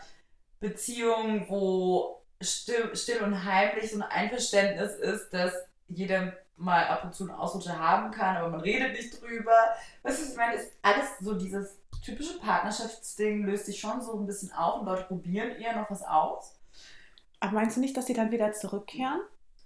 [0.59, 5.53] Beziehungen, wo still, still und heimlich so ein Einverständnis ist, dass
[5.89, 9.57] jeder mal ab und zu einen Ausrutscher haben kann, aber man redet nicht drüber.
[10.03, 14.53] Was ich meine, ist alles so dieses typische Partnerschaftsding löst sich schon so ein bisschen
[14.53, 16.57] auf und Leute probieren eher noch was aus.
[17.39, 19.21] Aber meinst du nicht, dass sie dann wieder zurückkehren?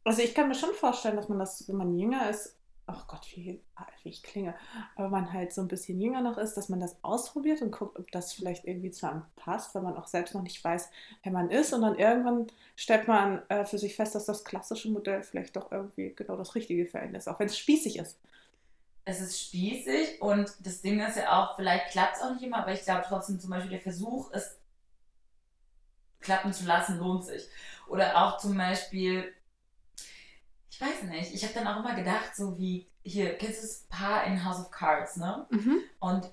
[0.05, 2.56] Also ich kann mir schon vorstellen, dass man das, wenn man jünger ist,
[2.87, 3.61] ach Gott, wie,
[4.03, 4.55] wie ich klinge,
[4.95, 7.99] aber man halt so ein bisschen jünger noch ist, dass man das ausprobiert und guckt,
[7.99, 10.89] ob das vielleicht irgendwie zu einem passt, weil man auch selbst noch nicht weiß,
[11.23, 11.73] wer man ist.
[11.73, 12.47] Und dann irgendwann
[12.77, 16.55] stellt man äh, für sich fest, dass das klassische Modell vielleicht doch irgendwie genau das
[16.55, 18.21] Richtige für einen ist, auch wenn es spießig ist.
[19.05, 22.59] Es ist spießig und das Ding ist ja auch, vielleicht klappt es auch nicht immer,
[22.59, 24.59] aber ich glaube trotzdem zum Beispiel der Versuch, es
[26.21, 27.49] klappen zu lassen, lohnt sich.
[27.89, 29.33] Oder auch zum Beispiel
[30.77, 33.87] ich weiß nicht, ich habe dann auch immer gedacht, so wie, hier, kennst du das
[33.89, 35.47] Paar in House of Cards, ne?
[35.49, 35.79] Mhm.
[36.01, 36.31] Und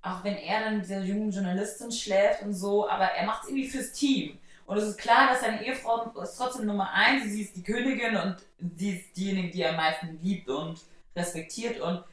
[0.00, 3.48] auch wenn er dann mit dieser jungen Journalistin schläft und so, aber er macht es
[3.48, 4.38] irgendwie fürs Team.
[4.66, 8.16] Und es ist klar, dass seine Ehefrau ist trotzdem Nummer eins, sie ist die Königin
[8.16, 8.36] und
[8.76, 10.80] sie ist diejenige, die er am meisten liebt und
[11.16, 11.80] respektiert.
[11.80, 12.04] Und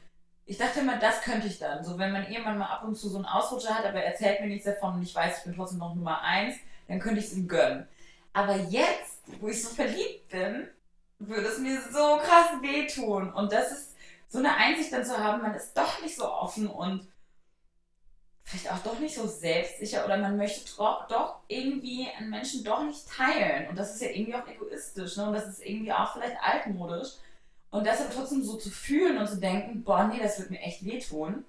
[0.46, 1.84] ich dachte immer, das könnte ich dann.
[1.84, 4.40] So, wenn man irgendwann mal ab und zu so einen Ausrutscher hat, aber er erzählt
[4.40, 6.56] mir nichts davon und ich weiß, ich bin trotzdem noch Nummer eins,
[6.88, 7.86] dann könnte ich es ihm gönnen.
[8.32, 10.68] Aber jetzt, wo ich so verliebt bin,
[11.20, 13.32] würde es mir so krass wehtun.
[13.32, 13.96] Und das ist
[14.28, 17.06] so eine Einsicht dann zu haben, man ist doch nicht so offen und
[18.42, 23.08] vielleicht auch doch nicht so selbstsicher oder man möchte doch, irgendwie einen Menschen doch nicht
[23.08, 23.68] teilen.
[23.68, 25.26] Und das ist ja irgendwie auch egoistisch ne?
[25.26, 27.10] und das ist irgendwie auch vielleicht altmodisch.
[27.70, 30.60] Und das aber trotzdem so zu fühlen und zu denken, boah, nee, das wird mir
[30.60, 31.44] echt wehtun,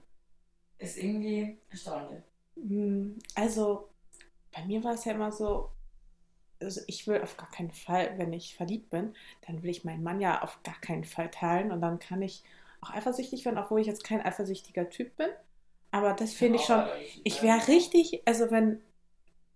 [0.78, 2.22] ist irgendwie erstaunlich.
[2.56, 3.90] Hm, also,
[4.54, 5.72] bei mir war es ja immer so,
[6.62, 9.14] also ich will auf gar keinen Fall, wenn ich verliebt bin,
[9.48, 12.44] dann will ich meinen Mann ja auf gar keinen Fall teilen und dann kann ich
[12.82, 15.30] auch eifersüchtig werden, obwohl ich jetzt kein eifersüchtiger Typ bin.
[15.92, 16.84] Aber das finde ich schon,
[17.24, 18.82] ich wäre richtig, also wenn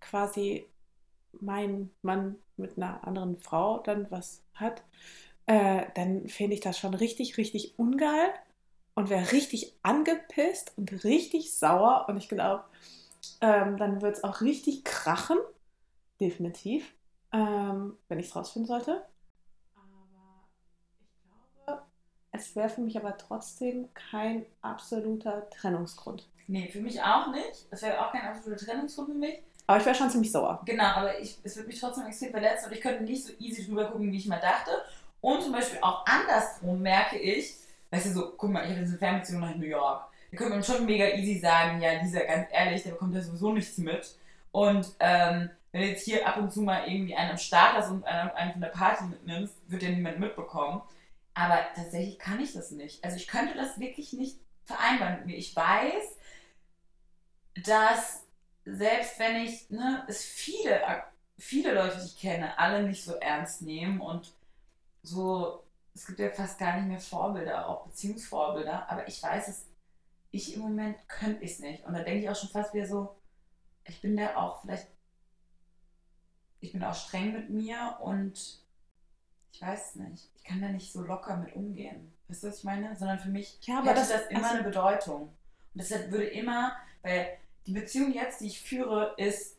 [0.00, 0.66] quasi
[1.40, 4.82] mein Mann mit einer anderen Frau dann was hat,
[5.46, 8.32] äh, dann finde ich das schon richtig, richtig ungeil
[8.94, 12.64] und wäre richtig angepisst und richtig sauer und ich glaube,
[13.40, 15.38] ähm, dann wird es auch richtig krachen,
[16.20, 16.96] definitiv
[17.32, 19.04] ähm, wenn ich es rausfinden sollte.
[19.74, 20.48] Aber
[21.00, 21.82] ich glaube,
[22.32, 26.28] es wäre für mich aber trotzdem kein absoluter Trennungsgrund.
[26.46, 27.66] Nee, für mich auch nicht.
[27.70, 29.38] Es wäre auch kein absoluter Trennungsgrund für mich.
[29.66, 30.62] Aber ich wäre schon ziemlich sauer.
[30.64, 33.66] Genau, aber ich, es würde mich trotzdem extrem verletzen und ich könnte nicht so easy
[33.66, 34.70] drüber gucken, wie ich mal dachte.
[35.20, 37.56] Und zum Beispiel auch andersrum merke ich,
[37.90, 40.04] weißt du, so, guck mal, ich habe diese Fernbeziehung nach New York.
[40.30, 43.52] Da könnte man schon mega easy sagen, ja, Lisa, ganz ehrlich, der bekommt ja sowieso
[43.52, 44.16] nichts mit.
[44.52, 47.90] Und ähm, wenn du jetzt hier ab und zu mal irgendwie einen am Start hast
[47.90, 50.80] und einen, einen von der Party mitnimmst, wird ja niemand mitbekommen.
[51.34, 53.04] Aber tatsächlich kann ich das nicht.
[53.04, 55.36] Also ich könnte das wirklich nicht vereinbaren mit mir.
[55.36, 56.16] Ich weiß,
[57.62, 58.24] dass
[58.64, 60.80] selbst wenn ich, ne, es viele,
[61.36, 64.32] viele Leute, die ich kenne, alle nicht so ernst nehmen und
[65.02, 65.62] so,
[65.94, 69.66] es gibt ja fast gar nicht mehr Vorbilder, auch Beziehungsvorbilder, aber ich weiß es,
[70.30, 71.84] ich im Moment könnte ich es nicht.
[71.84, 73.14] Und da denke ich auch schon fast wieder so,
[73.84, 74.95] ich bin da auch vielleicht
[76.60, 78.60] ich bin auch streng mit mir und
[79.52, 80.30] ich weiß es nicht.
[80.36, 82.12] Ich kann da nicht so locker mit umgehen.
[82.28, 82.94] Weißt du, was ich meine?
[82.96, 85.22] Sondern für mich ja, aber das, das immer also, eine Bedeutung.
[85.22, 85.32] Und
[85.74, 87.28] deshalb würde immer, weil
[87.66, 89.56] die Beziehung jetzt, die ich führe, ist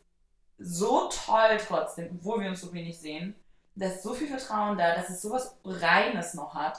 [0.58, 3.34] so toll trotzdem, obwohl wir uns so wenig sehen.
[3.74, 6.78] Da ist so viel Vertrauen da, dass es sowas Reines noch hat.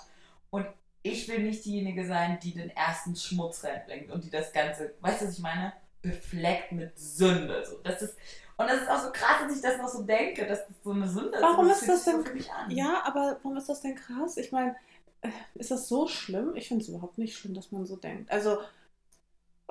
[0.50, 0.66] Und
[1.02, 5.22] ich will nicht diejenige sein, die den ersten Schmutz reinbringt und die das Ganze, weißt
[5.22, 5.74] du, was ich meine?
[6.02, 7.66] Befleckt mit Sünde.
[7.66, 8.18] So, das ist,
[8.60, 10.92] und das ist auch so krass, dass ich das noch so denke, dass das so
[10.92, 11.42] eine Sünde ist.
[11.42, 12.26] Warum ist das denn?
[12.68, 14.36] Ja, aber warum ist das denn krass?
[14.36, 14.76] Ich meine,
[15.22, 16.58] äh, ist das so schlimm?
[16.58, 18.30] Ich finde es überhaupt nicht schlimm, dass man so denkt.
[18.30, 18.58] Also,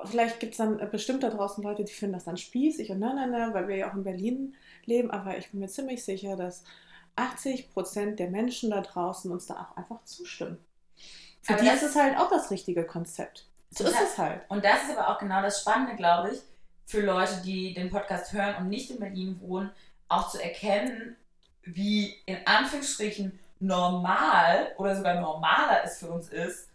[0.05, 3.13] vielleicht gibt es dann bestimmt da draußen Leute, die finden das dann spießig und na,
[3.13, 5.11] na, na, weil wir ja auch in Berlin leben.
[5.11, 6.63] Aber ich bin mir ziemlich sicher, dass
[7.15, 10.57] 80 Prozent der Menschen da draußen uns da auch einfach zustimmen.
[11.43, 13.45] Für aber die ist es halt auch das richtige Konzept.
[13.69, 14.41] So ist es halt.
[14.49, 16.41] Und das ist aber auch genau das Spannende, glaube ich
[16.89, 19.69] für Leute, die den Podcast hören und nicht in Berlin wohnen,
[20.07, 21.15] auch zu erkennen,
[21.61, 26.67] wie in Anführungsstrichen normal oder sogar normaler es für uns ist,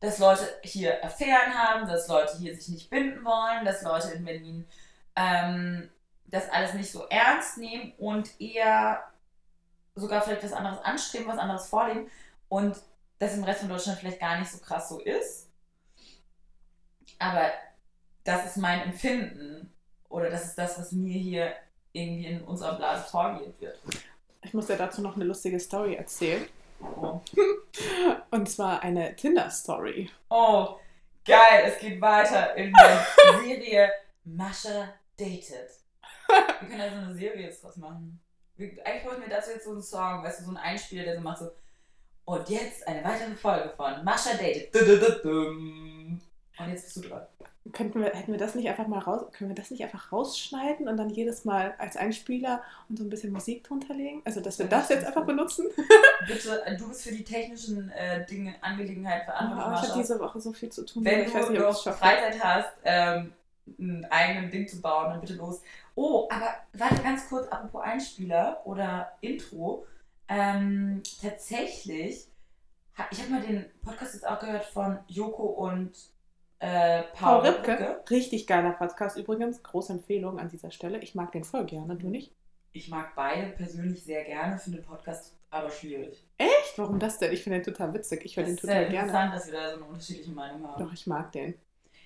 [0.00, 4.26] dass Leute hier Affären haben, dass Leute hier sich nicht binden wollen, dass Leute in
[4.26, 4.68] Berlin
[5.16, 5.88] ähm,
[6.26, 9.02] das alles nicht so ernst nehmen und eher
[9.94, 12.10] sogar vielleicht was anderes anstreben, was anderes vorleben
[12.50, 12.76] und
[13.18, 15.48] das im Rest von Deutschland vielleicht gar nicht so krass so ist.
[17.18, 17.50] Aber
[18.24, 19.72] das ist mein Empfinden
[20.08, 21.52] oder das ist das, was mir hier
[21.92, 23.78] irgendwie in unserer Blase vorgelebt wird.
[24.42, 26.46] Ich muss dir dazu noch eine lustige Story erzählen.
[26.80, 27.20] Oh.
[28.30, 30.10] Und zwar eine Tinder-Story.
[30.28, 30.76] Oh,
[31.24, 33.06] geil, es geht weiter in der
[33.42, 33.90] Serie
[34.24, 35.70] Mascha Dated.
[36.60, 38.20] Wir können ja so eine Serie jetzt draus machen.
[38.58, 41.20] Eigentlich wollten wir dazu jetzt so einen Song, weißt du, so einen Einspieler, der so
[41.20, 41.50] macht so.
[42.24, 44.72] Und jetzt eine weitere Folge von Mascha Dated.
[46.58, 47.22] Und jetzt bist du dran.
[47.72, 50.86] Könnten wir, hätten wir das nicht einfach mal raus, können wir das nicht einfach rausschneiden
[50.86, 54.20] und dann jedes Mal als Einspieler und so ein bisschen Musik drunter legen?
[54.24, 55.66] Also, dass wir das jetzt einfach benutzen?
[56.26, 59.66] Bitte, du bist für die technischen äh, Dinge, Angelegenheiten verantwortlich.
[59.66, 61.04] Oh, ich habe diese Woche so viel zu tun.
[61.04, 61.96] Wenn du nicht, noch.
[61.96, 63.32] Freizeit hast, ähm,
[63.78, 65.62] ein eigenes Ding zu bauen, dann bitte los.
[65.94, 69.86] Oh, aber warte ganz kurz, apropos Einspieler oder Intro.
[70.28, 72.26] Ähm, tatsächlich,
[73.10, 75.92] ich habe mal den Podcast jetzt auch gehört von Joko und
[76.64, 78.00] äh, Paul, Paul Ripke.
[78.10, 79.62] Richtig geiler Podcast übrigens.
[79.62, 80.98] Große Empfehlung an dieser Stelle.
[81.00, 81.96] Ich mag den voll gerne.
[81.96, 82.32] Du nicht?
[82.72, 86.26] Ich mag beide persönlich sehr gerne, finde den Podcast aber schwierig.
[86.38, 86.76] Echt?
[86.76, 87.32] Warum das denn?
[87.32, 88.24] Ich finde den total witzig.
[88.24, 89.08] Ich höre den total gerne.
[89.08, 90.82] interessant, dass wir da so eine unterschiedliche Meinung haben.
[90.82, 91.54] Doch, ich mag den.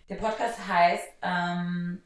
[0.08, 2.02] Der Podcast heißt ähm,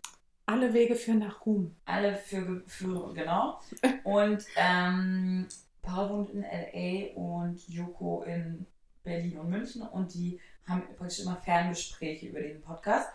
[0.46, 1.74] Alle Wege führen nach Ruhm.
[1.86, 3.58] alle für, für genau.
[4.04, 5.48] Und ähm,
[5.82, 8.66] Paul wohnt in LA und Joko in
[9.02, 13.08] Berlin und München und die haben praktisch immer Ferngespräche über den Podcast.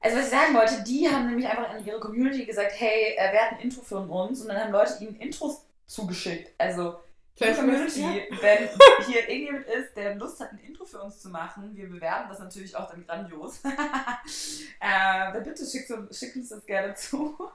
[0.00, 3.32] Also was ich sagen wollte, die haben nämlich einfach in ihre Community gesagt, hey, äh,
[3.32, 4.40] wer hat ein Intro für uns?
[4.40, 6.52] Und dann haben Leute ihnen Intros zugeschickt.
[6.56, 6.96] Also
[7.38, 8.02] die Community,
[8.40, 8.68] wenn
[9.06, 12.38] hier irgendjemand ist, der Lust hat, ein Intro für uns zu machen, wir bewerben das
[12.38, 13.60] natürlich auch dann grandios.
[13.64, 17.50] äh, dann bitte schickt, schickt uns das gerne zu.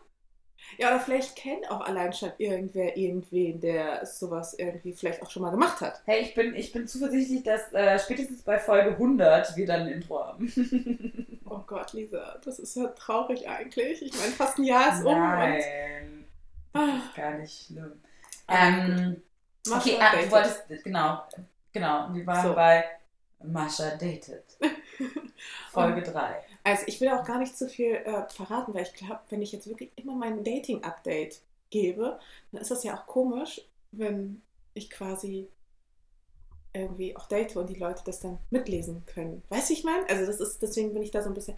[0.78, 5.42] Ja, oder vielleicht kennt auch allein schon irgendwer irgendwen, der sowas irgendwie vielleicht auch schon
[5.44, 6.02] mal gemacht hat.
[6.06, 9.88] Hey, ich bin, ich bin zuversichtlich, dass äh, spätestens bei Folge 100 wir dann ein
[9.90, 10.52] Intro haben.
[11.48, 14.02] Oh Gott, Lisa, das ist ja traurig eigentlich.
[14.02, 16.26] Ich meine, fast ein Jahr ist um und Nein,
[16.74, 16.98] das Ah.
[16.98, 18.02] ist gar nicht schlimm.
[18.48, 19.22] Ah, Ähm,
[19.72, 21.22] okay, ah, du wolltest, genau,
[21.72, 22.56] genau, wir waren So.
[22.56, 22.84] bei
[23.44, 24.44] Mascha Dated.
[25.72, 26.36] Folge 3.
[26.66, 29.52] Also ich will auch gar nicht zu viel äh, verraten, weil ich glaube, wenn ich
[29.52, 32.20] jetzt wirklich immer mein Dating-Update gebe,
[32.52, 34.42] dann ist das ja auch komisch, wenn
[34.74, 35.48] ich quasi
[36.74, 39.44] irgendwie auch date und die Leute das dann mitlesen können.
[39.50, 40.10] Weißt du, ich meine?
[40.10, 41.56] Also das ist, deswegen bin ich da so ein bisschen.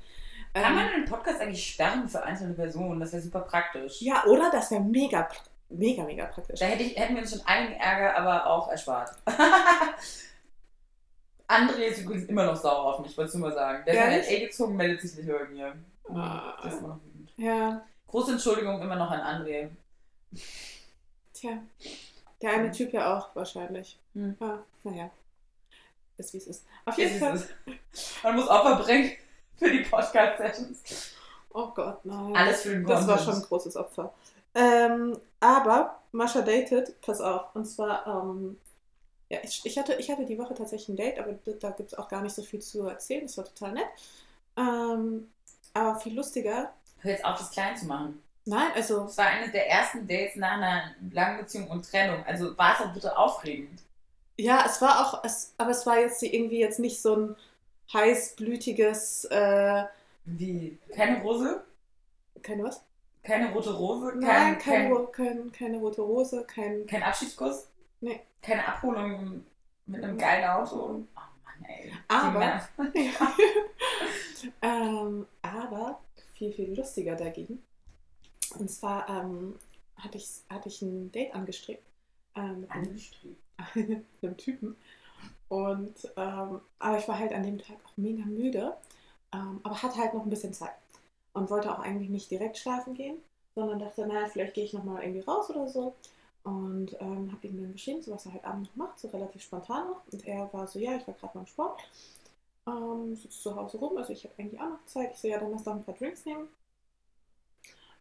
[0.53, 2.99] Kann ähm, man einen Podcast eigentlich sperren für einzelne Personen?
[2.99, 4.01] Das wäre super praktisch.
[4.01, 4.51] Ja, oder?
[4.51, 5.29] Das wäre mega,
[5.69, 6.59] mega, mega praktisch.
[6.59, 9.11] Da hätte ich, hätten wir uns schon einigen Ärger aber auch erspart.
[11.47, 13.83] André ist übrigens immer noch sauer auf mich, wolltest du mal sagen.
[13.85, 14.33] Der ist in?
[14.39, 15.75] LA gezogen, meldet sich nicht mehr mir.
[16.09, 16.57] Ah.
[16.61, 17.33] Das ist immer noch wütend.
[17.37, 19.69] Ja, Große Entschuldigung immer noch an André.
[21.33, 21.57] tja.
[22.41, 23.99] Der eine Typ ja auch wahrscheinlich.
[24.13, 24.35] Hm.
[24.39, 25.09] Ja, naja.
[26.17, 26.65] Ist wie es ist.
[26.85, 27.39] Auf jeden Fall.
[28.23, 29.11] Man muss Opfer bringen
[29.55, 31.13] für die Podcast-Sessions.
[31.53, 32.35] Oh Gott, nein.
[32.35, 34.13] Alles für den Das war schon ein großes Opfer.
[34.55, 38.57] Ähm, aber Mascha datet, pass auf, und zwar, ähm,
[39.29, 41.97] ja, ich, ich, hatte, ich hatte die Woche tatsächlich ein Date, aber da, gibt es
[41.97, 43.87] auch gar nicht so viel zu erzählen, das war total nett.
[44.57, 45.31] Ähm,
[45.73, 48.21] aber viel lustiger, Hör jetzt auf, das klein zu machen.
[48.45, 52.23] nein, also, Das war eines der ersten Dates nach einer langen Beziehung und Trennung.
[52.25, 53.81] Also war es doch bitte aufregend.
[54.37, 57.35] ja, es war auch, es, aber es war jetzt irgendwie jetzt nicht so ein
[57.93, 59.85] heißblütiges, äh,
[60.25, 60.77] Wie?
[60.95, 61.65] Keine Rose?
[62.41, 62.81] keine was?
[63.21, 64.17] Keine rote Rose?
[64.19, 67.67] Kein, Nein, kein, Ro- kein, keine rote Rose, kein, kein Abschiedskuss?
[68.01, 68.21] Nee.
[68.41, 69.43] Keine Abholung
[69.85, 70.75] mit einem geilen Auto?
[70.75, 71.91] Oh Mann, ey.
[72.07, 72.61] Aber-
[74.61, 75.99] ähm, aber
[76.35, 77.61] viel, viel lustiger dagegen.
[78.59, 79.55] Und zwar ähm,
[79.97, 81.83] hatte, ich, hatte ich ein Date angestrebt
[82.35, 83.37] ähm, mit einem, Angestrebt.
[83.75, 84.77] mit einem Typen.
[85.49, 88.75] Und ähm, aber ich war halt an dem Tag auch mega müde,
[89.33, 90.75] ähm, aber hatte halt noch ein bisschen Zeit.
[91.33, 93.17] Und wollte auch eigentlich nicht direkt schlafen gehen,
[93.55, 95.95] sondern dachte, naja, vielleicht gehe ich nochmal irgendwie raus oder so.
[96.47, 99.41] Und ähm, habe ihm dann geschrieben, so was er halt abends noch macht, so relativ
[99.41, 100.01] spontan noch.
[100.09, 101.81] Und er war so, ja, ich war gerade beim Sport.
[102.65, 105.11] Ähm, sitze zu Hause rum, also ich habe eigentlich auch noch Zeit.
[105.11, 106.47] Ich so, ja, dann lass doch ein paar Drinks nehmen.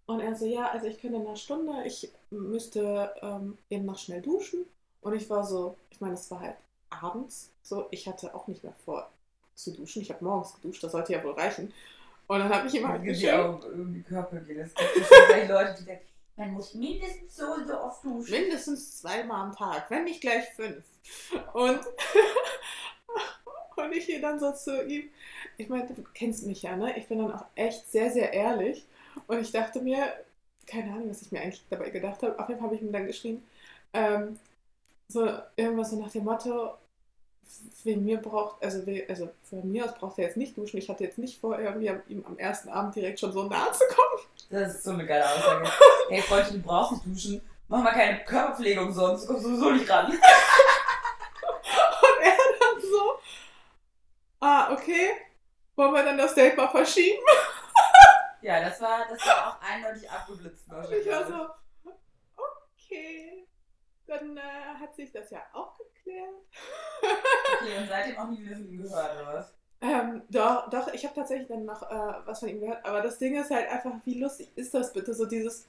[0.06, 3.98] Und er so, ja, also ich könnte in einer Stunde, ich müsste ähm, eben noch
[3.98, 4.61] schnell duschen.
[5.00, 6.56] Und ich war so, ich meine, es war halt
[6.90, 9.11] abends, so, ich hatte auch nicht mehr vor
[9.56, 10.02] zu duschen.
[10.02, 11.72] Ich habe morgens geduscht, das sollte ja wohl reichen.
[12.28, 14.59] Und dann habe ich ihm halt geschrieben, irgendwie Körpergel.
[14.59, 16.04] Es gibt Leute, die denken,
[16.37, 18.31] man muss mindestens so und so oft duschen.
[18.31, 20.85] mindestens zweimal am Tag, wenn nicht gleich fünf.
[21.55, 21.81] Und,
[23.77, 25.09] und ich gehe dann so zu ihm,
[25.57, 26.96] ich meine, du kennst mich ja, ne?
[26.99, 28.87] Ich bin dann auch echt sehr, sehr ehrlich.
[29.27, 30.12] Und ich dachte mir,
[30.66, 32.38] keine Ahnung, was ich mir eigentlich dabei gedacht habe.
[32.38, 33.42] Auf jeden Fall habe ich ihm dann geschrieben,
[33.94, 34.38] ähm,
[35.09, 36.75] so irgendwas so nach dem Motto,
[37.85, 40.79] wegen mir braucht, also, also von mir aus braucht er jetzt nicht duschen.
[40.79, 43.85] Ich hatte jetzt nicht vor, irgendwie ihm am ersten Abend direkt schon so nahe zu
[43.94, 44.27] kommen.
[44.50, 45.68] Das ist so eine geile Aussage.
[46.09, 47.42] Hey Freundchen, du brauchst nicht duschen.
[47.68, 49.24] Mach mal keine Körperpflege umsonst.
[49.24, 50.06] Du kommst sowieso nicht ran.
[50.12, 50.18] Und
[52.22, 53.18] er dann so,
[54.38, 55.11] ah, okay,
[55.74, 57.22] wollen wir dann das Date mal verschieben?
[58.42, 60.70] Ja, das war, das war auch eindeutig abgeblitzt.
[60.70, 61.48] Und ich war so,
[62.37, 63.48] okay,
[64.06, 64.40] dann äh,
[64.78, 66.30] hat sich das ja auch geklärt.
[67.02, 69.54] Okay, und seitdem auch nie wieder von ihm gehört, oder was?
[69.87, 73.18] Ähm, doch, doch, ich habe tatsächlich dann noch äh, was von ihm gehört, aber das
[73.18, 75.66] Ding ist halt einfach, wie lustig ist das bitte, so dieses,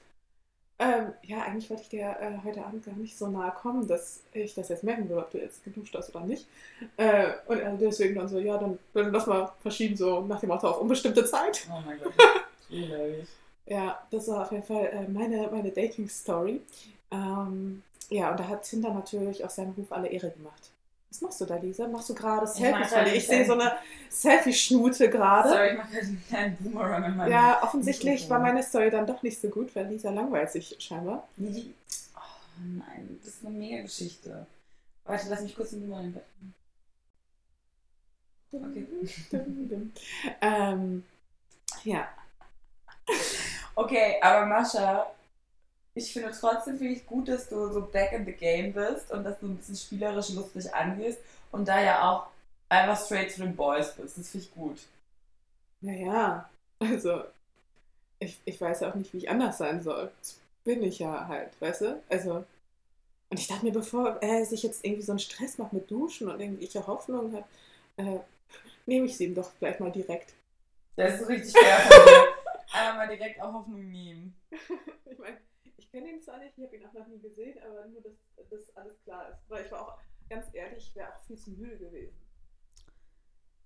[0.80, 4.22] ähm, ja, eigentlich wollte ich dir äh, heute Abend gar nicht so nahe kommen, dass
[4.32, 6.48] ich das jetzt merken würde, ob du jetzt geduscht hast oder nicht.
[6.96, 10.48] Äh, und äh, deswegen dann so, ja, dann, dann lass mal verschieben, so nach dem
[10.48, 11.66] Motto auf unbestimmte Zeit.
[11.70, 12.12] Oh mein Gott.
[12.68, 13.28] Hilarious.
[13.66, 16.62] Ja, das war auf jeden Fall äh, meine, meine Dating-Story.
[17.10, 20.70] Ähm, ja, und da hat Tinder natürlich auch seinem Ruf alle Ehre gemacht.
[21.10, 21.88] Was machst du da, Lisa?
[21.88, 23.14] Machst du gerade Selfies von dir?
[23.14, 23.72] Ich sehe so eine
[24.10, 25.48] Selfie-Schnute gerade.
[25.48, 29.06] Sorry, ich mache gerade einen kleinen Boomerang in meinem Ja, offensichtlich war meine Story dann
[29.06, 31.26] doch nicht so gut, weil Lisa langweilt sich scheinbar.
[31.36, 31.74] Nee,
[32.14, 32.20] Oh
[32.60, 34.46] nein, das ist eine mega Geschichte.
[35.04, 36.54] Warte, lass mich kurz den Boomerang machen.
[38.50, 38.86] Okay.
[40.40, 41.04] ähm,
[41.84, 42.08] ja,
[43.74, 45.06] Okay, aber Mascha,
[45.98, 49.24] ich finde trotzdem finde ich gut, dass du so back in the game bist und
[49.24, 51.18] dass du ein bisschen spielerisch lustig angehst
[51.50, 52.28] und da ja auch
[52.68, 54.16] einfach straight zu den Boys bist.
[54.16, 54.78] Das finde ich gut.
[55.80, 57.24] naja, also
[58.20, 60.10] ich, ich weiß ja auch nicht, wie ich anders sein soll.
[60.20, 62.02] Das bin ich ja halt, weißt du?
[62.08, 62.44] Also,
[63.30, 66.28] und ich dachte mir, bevor er sich jetzt irgendwie so einen Stress macht mit Duschen
[66.30, 67.44] und irgendwelche Hoffnungen hat,
[67.96, 68.20] äh,
[68.86, 70.34] nehme ich sie ihm doch gleich mal direkt.
[70.96, 72.28] Das ist richtig fair von dir.
[72.72, 74.34] Einmal mal direkt auch Hoffnung nehmen.
[75.10, 75.38] Ich meine,
[75.78, 78.14] ich kenne ihn zwar nicht, ich habe ihn auch noch nie gesehen, aber nur, dass
[78.50, 79.48] das alles klar ist.
[79.48, 82.16] Weil ich war auch, ganz ehrlich, ich wäre auch viel zu müde gewesen.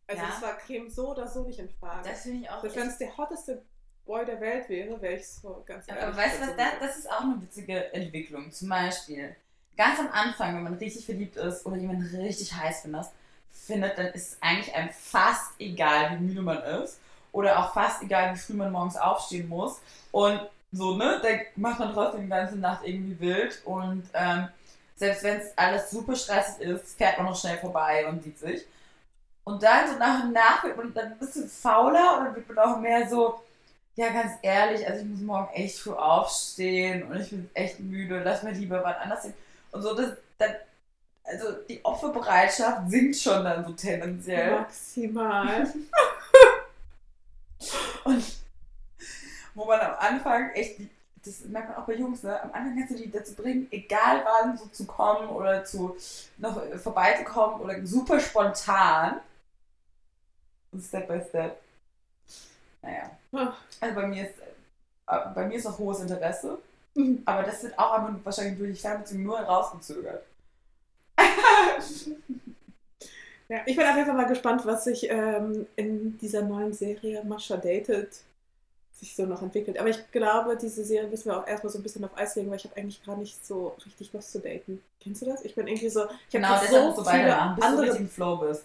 [0.07, 0.29] Also Ja.
[0.37, 2.09] es war Creme so oder so nicht in Frage.
[2.09, 3.64] Das finde ich auch Selbst wenn es der hotteste
[4.05, 6.05] Boy der Welt wäre, wäre ich so ganz ehrlich.
[6.05, 8.53] Aber weißt du was, das, das ist auch eine witzige Entwicklung.
[8.53, 9.35] Zum Beispiel,
[9.77, 13.07] ganz am Anfang, wenn man richtig verliebt ist oder jemanden richtig heiß findet,
[13.51, 16.98] findet, dann ist es eigentlich einem fast egal, wie müde man ist.
[17.31, 19.81] Oder auch fast egal, wie früh man morgens aufstehen muss.
[20.11, 20.40] Und
[20.72, 23.61] so, ne, da macht man trotzdem die ganze Nacht irgendwie wild.
[23.64, 24.48] Und ähm,
[24.96, 28.64] selbst wenn es alles super stressig ist, fährt man noch schnell vorbei und sieht sich.
[29.44, 32.48] Und dann so nach und nach wird man dann ein bisschen fauler und dann wird
[32.48, 33.42] man auch mehr so,
[33.96, 38.22] ja, ganz ehrlich, also ich muss morgen echt früh aufstehen und ich bin echt müde,
[38.24, 39.35] lass mir lieber was anderes hin.
[39.72, 40.54] Und so, das, dann,
[41.24, 44.52] also die Opferbereitschaft sinkt schon dann so tendenziell.
[44.52, 45.66] Maximal.
[48.04, 48.24] Und
[49.55, 50.81] wo man am Anfang echt,
[51.25, 52.41] das merkt man auch bei Jungs, ne?
[52.43, 55.97] Am Anfang kannst du die dazu bringen, egal wann so zu kommen oder zu
[56.38, 59.21] noch äh, vorbeizukommen oder super spontan.
[60.73, 61.61] Und Step by Step.
[62.83, 63.11] Naja.
[63.81, 64.38] Also bei mir ist
[65.07, 66.59] äh, bei mir ist noch hohes Interesse.
[66.95, 67.23] Mhm.
[67.25, 70.25] Aber das wird auch aber wahrscheinlich durch die Fernbeziehung nur herausgezögert.
[73.49, 77.23] Ja, ich bin auf jeden Fall mal gespannt, was sich ähm, in dieser neuen Serie
[77.23, 78.09] Mascha Dated
[79.03, 79.79] sich so noch entwickelt.
[79.79, 82.51] Aber ich glaube, diese Serie müssen wir auch erstmal so ein bisschen auf Eis legen,
[82.51, 84.81] weil ich habe eigentlich gar nicht so richtig Lust zu daten.
[85.01, 85.45] Kennst du das?
[85.45, 88.09] Ich bin irgendwie so, ich genau, habe deshalb so viele weitermachen, bis du andere, im
[88.09, 88.65] Flow bist.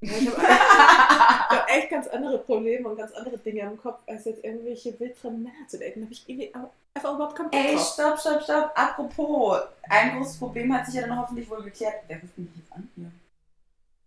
[0.00, 4.24] Ja, ich habe hab echt ganz andere Probleme und ganz andere Dinge im Kopf, als
[4.24, 6.00] jetzt irgendwelche wildfremden Männer zu daten.
[6.00, 8.72] Da habe ich irgendwie einfach überhaupt keinen Bock Ey, stopp, stopp, stopp.
[8.74, 12.02] Apropos, ein großes Problem hat sich ja dann hoffentlich wohl geklärt.
[12.08, 12.88] Wer ruft mich jetzt an?
[12.96, 13.12] Hier.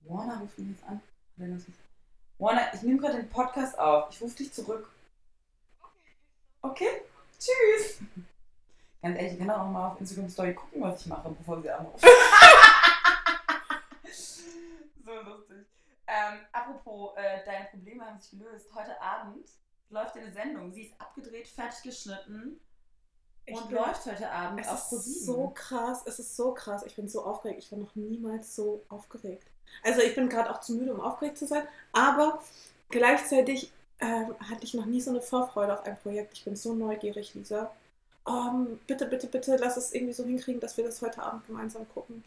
[0.04, 1.00] Warner ruft mich jetzt an.
[1.39, 1.48] Er
[2.38, 4.10] Warner, ich nehme gerade den Podcast auf.
[4.12, 4.89] Ich rufe dich zurück.
[6.62, 7.02] Okay?
[7.39, 8.00] Tschüss.
[9.02, 11.69] Ganz ehrlich, ich kann auch mal auf Instagram Story gucken, was ich mache, bevor sie
[11.69, 12.00] anrufen.
[15.06, 15.65] so lustig.
[16.08, 18.67] Ähm, apropos, äh, deine Probleme haben sich gelöst.
[18.74, 19.48] Heute Abend
[19.89, 20.72] läuft eine Sendung.
[20.74, 22.60] Sie ist abgedreht, fertig geschnitten
[23.45, 25.26] Ich und bin- läuft heute Abend Es auf ist ProSieben.
[25.26, 26.84] so krass, es ist so krass.
[26.86, 27.60] Ich bin so aufgeregt.
[27.63, 29.48] Ich war noch niemals so aufgeregt.
[29.84, 32.41] Also ich bin gerade auch zu müde, um aufgeregt zu sein, aber
[32.89, 36.33] gleichzeitig ähm, hatte ich noch nie so eine Vorfreude auf ein Projekt.
[36.33, 37.71] Ich bin so neugierig, Lisa.
[38.27, 41.88] Ähm, bitte, bitte, bitte, lass es irgendwie so hinkriegen, dass wir das heute Abend gemeinsam
[41.93, 42.23] gucken.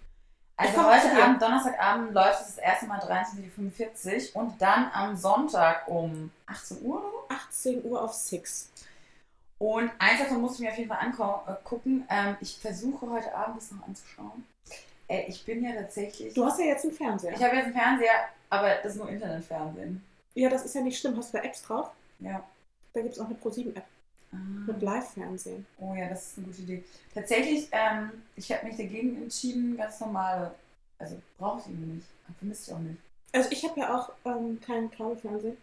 [0.56, 1.24] Also heute dir.
[1.24, 6.82] Abend, Donnerstagabend läuft es das erste Mal 23.45 Uhr und dann am Sonntag um 18
[6.82, 7.22] Uhr oder so.
[7.28, 8.70] 18 Uhr auf Six.
[9.58, 12.04] Und eins davon muss ich mir auf jeden Fall angucken.
[12.10, 14.44] Ähm, ich versuche heute Abend das noch anzuschauen.
[15.08, 16.34] Äh, ich bin ja tatsächlich.
[16.34, 17.32] Du hast ja jetzt einen Fernseher.
[17.32, 20.04] ich habe jetzt einen Fernseher, aber das ist nur Internetfernsehen.
[20.34, 21.16] Ja, das ist ja nicht schlimm.
[21.16, 21.90] Hast du da Apps drauf?
[22.20, 22.42] Ja.
[22.92, 23.84] Da gibt es auch eine Pro7-App
[24.66, 24.80] mit Ah.
[24.80, 25.66] Live-Fernsehen.
[25.78, 26.84] Oh ja, das ist eine gute Idee.
[27.14, 30.54] Tatsächlich, ähm, ich habe mich dagegen entschieden, ganz normale.
[30.98, 32.06] Also brauche ich irgendwie nicht.
[32.38, 32.98] Vermisse ich auch nicht.
[33.32, 35.56] Also ich habe ja auch ähm, kein Kabelfernsehen,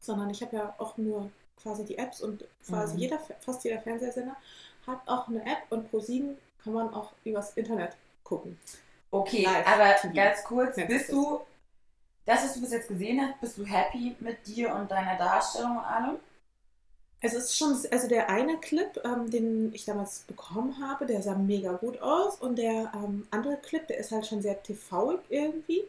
[0.00, 1.30] sondern ich habe ja auch nur
[1.62, 3.00] quasi die Apps und quasi Mhm.
[3.00, 4.36] jeder, fast jeder Fernsehsender
[4.86, 8.58] hat auch eine App und pro 7 kann man auch übers Internet gucken.
[9.10, 10.14] Okay, Live aber TV.
[10.14, 11.40] ganz kurz, bist du,
[12.24, 15.78] das, was du bis jetzt gesehen hast, bist du happy mit dir und deiner Darstellung
[15.78, 16.16] und allem?
[17.20, 21.36] Es ist schon, also der eine Clip, ähm, den ich damals bekommen habe, der sah
[21.36, 25.84] mega gut aus und der ähm, andere Clip, der ist halt schon sehr TV irgendwie.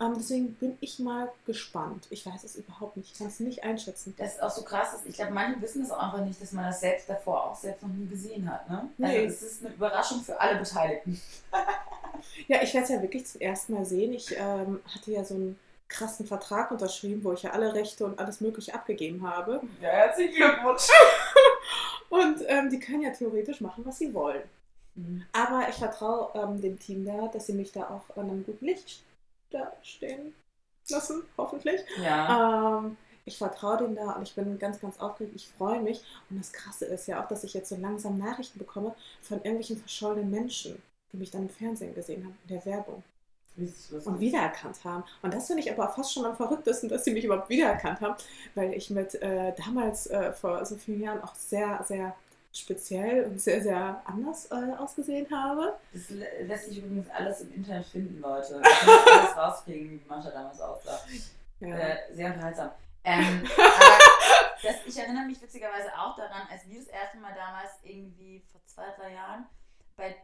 [0.00, 2.08] Ähm, deswegen bin ich mal gespannt.
[2.10, 3.12] Ich weiß es überhaupt nicht.
[3.12, 4.14] Ich kann es nicht einschätzen.
[4.16, 4.90] Das ist auch so krass.
[4.92, 7.56] Dass ich glaube, manche wissen es auch einfach nicht, dass man das selbst davor auch
[7.56, 8.68] selbst noch nie gesehen hat.
[8.68, 8.88] Ne?
[8.98, 9.18] Nee.
[9.18, 11.20] Also es ist eine Überraschung für alle Beteiligten.
[12.46, 14.12] Ja, ich werde es ja wirklich zum ersten Mal sehen.
[14.12, 15.58] Ich ähm, hatte ja so einen
[15.92, 19.60] krassen Vertrag unterschrieben, wo ich ja alle Rechte und alles Mögliche abgegeben habe.
[19.80, 20.88] Ja, herzlichen Glückwunsch.
[22.08, 24.42] Und ähm, die können ja theoretisch machen, was sie wollen.
[24.94, 25.24] Mhm.
[25.32, 28.66] Aber ich vertraue ähm, dem Team da, dass sie mich da auch an einem guten
[28.66, 29.02] Licht
[29.50, 30.34] da stehen
[30.90, 31.80] lassen, hoffentlich.
[32.02, 32.78] Ja.
[32.80, 35.36] Ähm, ich vertraue denen da und ich bin ganz, ganz aufgeregt.
[35.36, 36.02] Ich freue mich.
[36.28, 39.78] Und das Krasse ist ja auch, dass ich jetzt so langsam Nachrichten bekomme von irgendwelchen
[39.78, 40.82] verschollenen Menschen,
[41.12, 43.02] die mich dann im Fernsehen gesehen haben, in der Werbung.
[43.56, 45.04] Und wiedererkannt haben.
[45.22, 48.14] Und das finde ich aber fast schon am verrücktesten, dass sie mich überhaupt wiedererkannt haben,
[48.54, 52.14] weil ich mit äh, damals äh, vor so vielen Jahren auch sehr, sehr
[52.52, 55.74] speziell und sehr, sehr anders äh, ausgesehen habe.
[55.92, 58.60] Das lä- lässt sich übrigens alles im Internet finden, Leute.
[58.62, 61.00] Da kann alles rauskriegen, wie Mascha damals aussah.
[61.60, 61.76] Ja.
[61.76, 62.70] Äh, sehr unterhaltsam.
[63.04, 63.98] Ähm, aber
[64.62, 68.60] das, ich erinnere mich witzigerweise auch daran, als wir das erste Mal damals irgendwie vor
[68.66, 69.46] zwei, drei Jahren
[69.96, 70.14] bei,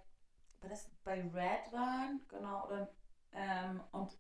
[0.61, 2.89] war das bei Red waren, genau, oder,
[3.35, 4.11] ähm, und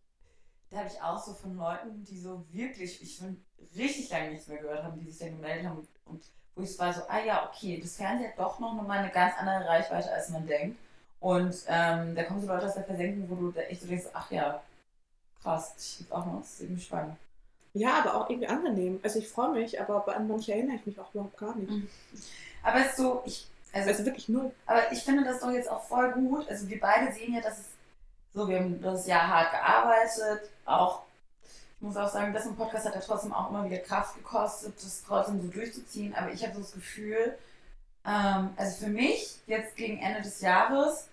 [0.70, 3.36] da habe ich auch so von Leuten, die so wirklich, ich finde,
[3.76, 6.92] richtig lange nichts mehr gehört haben, die sich dann gemeldet haben und wo ich war
[6.92, 10.28] so, ah ja, okay, das Fernsehen hat doch noch mal eine ganz andere Reichweite, als
[10.30, 10.76] man denkt.
[11.20, 14.06] Und ähm, da kommen so Leute aus der Versenkung, wo du da echt so denkst,
[14.12, 14.61] ach ja,
[15.42, 17.16] krass, das gibt auch noch, das ist irgendwie spannend.
[17.74, 19.00] ja, aber auch irgendwie angenehm.
[19.02, 21.72] Also ich freue mich, aber an manche erinnere ich mich auch überhaupt gar nicht.
[22.62, 24.52] Aber es ist so, ich, also, Also wirklich null.
[24.66, 26.48] aber ich finde das doch jetzt auch voll gut.
[26.48, 27.66] Also wir beide sehen ja, dass es
[28.39, 31.03] so, wir haben das Jahr hart gearbeitet, auch,
[31.43, 34.74] ich muss auch sagen, das im Podcast hat ja trotzdem auch immer wieder Kraft gekostet,
[34.76, 36.14] das trotzdem so durchzuziehen.
[36.14, 37.36] Aber ich habe so das Gefühl,
[38.07, 41.09] ähm, also für mich jetzt gegen Ende des Jahres,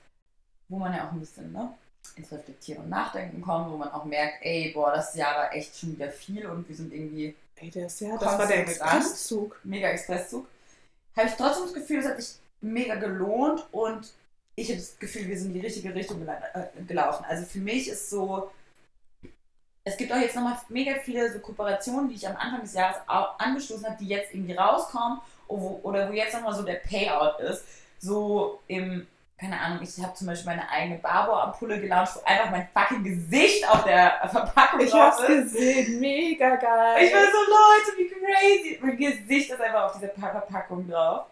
[0.70, 1.74] wo man ja auch ein bisschen, ne,
[2.16, 5.78] ins Reflektieren und Nachdenken kommt, wo man auch merkt, ey, boah, das Jahr war echt
[5.78, 8.60] schon wieder viel und wir sind irgendwie Ey, das, ja, das war der?
[8.60, 9.60] Expresszug.
[9.64, 10.46] mega Expresszug,
[11.16, 14.12] habe ich trotzdem das Gefühl, es hat sich mega gelohnt und
[14.56, 17.26] ich habe das Gefühl, wir sind in die richtige Richtung äh, gelaufen.
[17.28, 18.50] Also für mich ist so,
[19.84, 22.98] es gibt auch jetzt nochmal mega viele so Kooperationen, die ich am Anfang des Jahres
[23.38, 27.64] angestoßen habe, die jetzt irgendwie rauskommen oder wo, jetzt nochmal so der Payout ist.
[28.00, 29.06] So im,
[29.38, 33.68] keine Ahnung, ich habe zum Beispiel meine eigene Barbo-Ampulle gelauncht, wo einfach mein fucking Gesicht
[33.70, 35.54] auf der Verpackung Ich drauf hab's ist.
[35.54, 37.04] gesehen, mega geil.
[37.04, 38.80] Ich war so, Leute, wie crazy.
[38.82, 41.26] Mein Gesicht ist einfach auf dieser Pa- Verpackung drauf.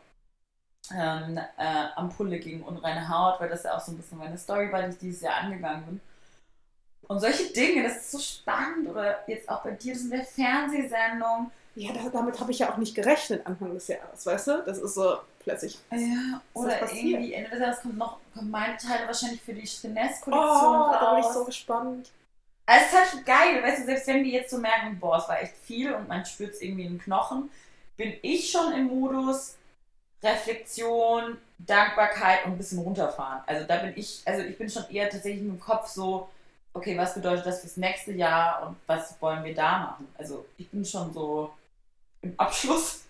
[0.92, 4.72] Ähm, äh, Ampulle gegen unreine Haut, weil das ja auch so ein bisschen meine Story
[4.72, 6.02] war, die ich dieses Jahr angegangen bin.
[7.08, 8.90] Und solche Dinge, das ist so spannend.
[8.90, 11.52] Oder jetzt auch bei dir, das in der Fernsehsendung.
[11.76, 14.64] Ja, da, damit habe ich ja auch nicht gerechnet Anfang des Jahres, weißt du?
[14.66, 15.80] Das ist so plötzlich.
[15.92, 20.92] Ja, oder irgendwie Ende des Jahres kommt noch meine Teile wahrscheinlich für die Oh, Finesse-Kollektion
[20.92, 21.34] da bin ich raus.
[21.34, 22.12] so gespannt.
[22.66, 25.28] Also es ist halt geil, weißt du, selbst wenn wir jetzt so merken, boah, es
[25.28, 27.50] war echt viel und man spürt es irgendwie in den Knochen,
[27.98, 29.56] bin ich schon im Modus
[30.24, 33.42] Reflexion, Dankbarkeit und ein bisschen runterfahren.
[33.46, 36.30] Also da bin ich, also ich bin schon eher tatsächlich im Kopf so,
[36.74, 40.08] okay, was bedeutet das fürs nächste Jahr und was wollen wir da machen?
[40.18, 41.52] Also ich bin schon so
[42.22, 43.02] im Abschluss.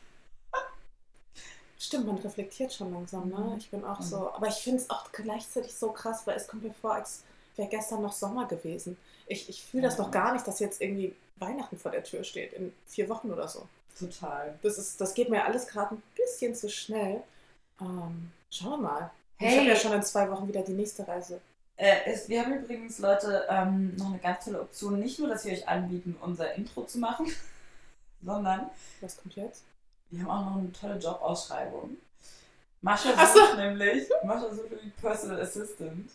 [1.80, 3.38] Stimmt, man reflektiert schon langsam, ne?
[3.38, 3.58] Mhm.
[3.58, 4.04] Ich bin auch Mhm.
[4.04, 4.34] so.
[4.34, 7.24] Aber ich finde es auch gleichzeitig so krass, weil es kommt mir vor, als
[7.58, 8.98] wäre gestern noch Sommer gewesen.
[9.28, 10.04] Ich, ich fühle das Ja.
[10.06, 13.48] doch gar nicht, dass jetzt irgendwie Weihnachten vor der Tür steht, in vier Wochen oder
[13.48, 13.68] so.
[13.98, 14.58] Total.
[14.62, 17.22] Das, ist, das geht mir alles gerade ein bisschen zu schnell.
[17.82, 19.12] Ähm, schauen wir mal.
[19.40, 19.58] Ich Hey.
[19.58, 21.42] habe ja schon in zwei Wochen wieder die nächste Reise.
[21.76, 25.00] Äh, es, wir haben übrigens, Leute, ähm, noch eine ganz tolle Option.
[25.00, 27.26] Nicht nur, dass wir euch anbieten, unser Intro zu machen,
[28.22, 28.70] sondern
[29.02, 29.64] Was kommt jetzt?
[30.12, 31.98] wir haben auch noch eine tolle Jobausschreibung.
[32.82, 33.58] Mascha sucht so.
[33.58, 36.10] nämlich, Mascha sucht nämlich Personal Assistant.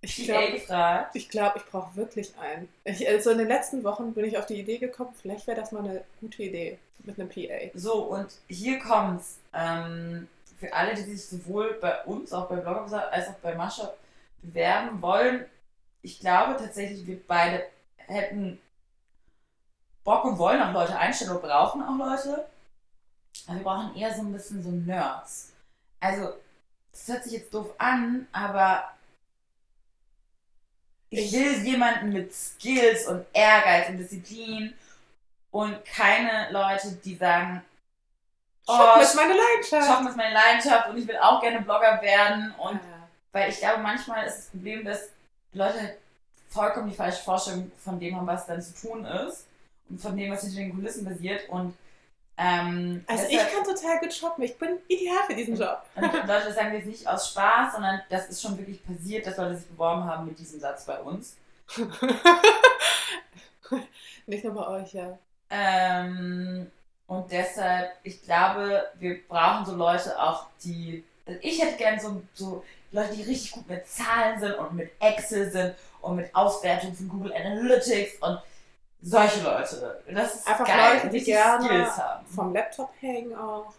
[0.00, 1.14] Ich glaube, gefragt.
[1.14, 2.68] ich, glaub, ich brauche wirklich einen.
[2.84, 5.70] Ich, also in den letzten Wochen bin ich auf die Idee gekommen, vielleicht wäre das
[5.70, 7.70] mal eine gute Idee mit einem PA.
[7.78, 9.38] So, und hier kommt's.
[9.52, 10.28] Ähm,
[10.58, 13.92] für alle, die sich sowohl bei uns, auch bei Blogger als auch bei Mascha
[14.42, 15.44] bewerben wollen,
[16.02, 18.60] ich glaube tatsächlich, wir beide hätten
[20.04, 22.46] Bock und wollen auch Leute einstellen oder brauchen auch Leute.
[23.46, 25.52] Aber wir brauchen eher so ein bisschen so Nerds.
[26.00, 26.32] Also,
[26.92, 28.84] das hört sich jetzt doof an, aber
[31.10, 34.74] Ich- will jemanden mit Skills und Ehrgeiz und Disziplin
[35.52, 37.62] und keine Leute, die sagen,
[38.66, 39.86] Shoppen Oh, ist meine Leidenschaft.
[39.88, 42.52] Shoppen ist meine Leidenschaft und ich will auch gerne Blogger werden.
[42.58, 43.08] Und Ja.
[43.32, 45.08] weil ich glaube, manchmal ist das Problem, dass
[45.52, 45.96] Leute
[46.48, 49.46] vollkommen die falsche Vorstellung von dem haben, was dann zu tun ist
[49.88, 51.48] und von dem, was hinter den Kulissen passiert.
[51.48, 51.76] Und
[52.38, 54.44] ähm, Also ich kann total gut shoppen.
[54.44, 55.82] Ich bin ideal für diesen Job.
[55.96, 59.36] und Leute, das sagen jetzt nicht aus Spaß, sondern das ist schon wirklich passiert, dass
[59.36, 61.36] Leute sich beworben haben mit diesem Satz bei uns.
[64.26, 65.18] Nicht nur bei euch, ja.
[65.54, 66.70] Ähm,
[67.06, 71.04] und deshalb, ich glaube, wir brauchen so Leute auch, die.
[71.42, 75.50] Ich hätte gern so, so Leute, die richtig gut mit Zahlen sind und mit Excel
[75.50, 78.40] sind und mit Auswertung von Google Analytics und
[79.02, 80.02] solche Leute.
[80.10, 82.26] Das ist Einfach geil, Leute, die gerne Skills haben.
[82.26, 83.74] vom Laptop hängen auch.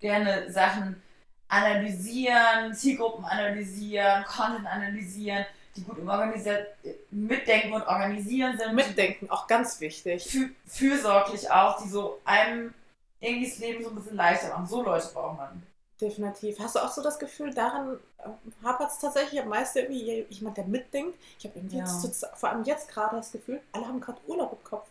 [0.00, 1.02] Gerne Sachen
[1.48, 5.44] analysieren, Zielgruppen analysieren, Content analysieren,
[5.78, 6.06] die gut im
[7.10, 8.74] mitdenken und organisieren sind.
[8.74, 10.30] Mitdenken, auch ganz wichtig.
[10.30, 12.74] Fü fürsorglich auch, die so einem
[13.20, 14.66] irgendwie das Leben so ein bisschen leichter machen.
[14.66, 15.62] So Leute braucht man.
[16.00, 16.60] Definitiv.
[16.60, 17.98] Hast du auch so das Gefühl, daran
[18.62, 21.18] hapert es tatsächlich am meisten irgendwie jemand, der mitdenkt?
[21.38, 21.84] Ich habe irgendwie Ja.
[22.04, 24.86] jetzt, vor allem jetzt gerade das Gefühl, alle haben gerade Urlaub im Kopf.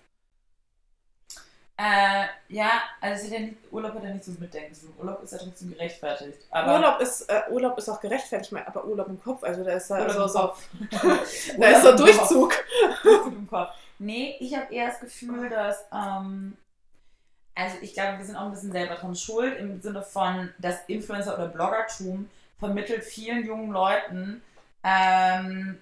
[1.80, 4.95] Äh, ja, also ja nicht, Urlaub hat ja nichts mit Mitdenken zu tun.
[4.97, 6.39] Urlaub ist ja trotzdem gerechtfertigt.
[6.51, 9.99] Urlaub ist, äh, Urlaub ist auch gerechtfertigt, aber Urlaub im Kopf, also da ist da
[9.99, 10.53] Urlaub so, so,
[11.59, 12.53] da ist so Durchzug.
[13.03, 13.69] Durchzug im Kopf.
[13.99, 16.57] Nee, ich habe eher das Gefühl, dass, ähm,
[17.53, 20.84] also ich glaube, wir sind auch ein bisschen selber dran schuld, im Sinne von, dass
[20.88, 22.28] Influencer oder Bloggertum
[22.59, 24.41] vermittelt vielen jungen Leuten,
[24.84, 25.78] ähm,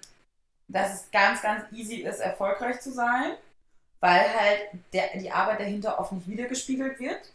[0.68, 3.32] dass es ganz, ganz easy ist, erfolgreich zu sein,
[4.00, 4.60] weil halt
[4.92, 7.30] der, die Arbeit dahinter oft nicht wiedergespiegelt wird.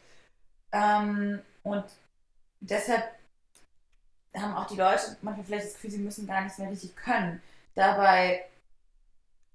[0.72, 1.84] Ähm, und
[2.60, 3.04] deshalb
[4.36, 7.42] haben auch die Leute manchmal vielleicht das Gefühl, sie müssen gar nichts mehr richtig können.
[7.76, 8.46] Dabei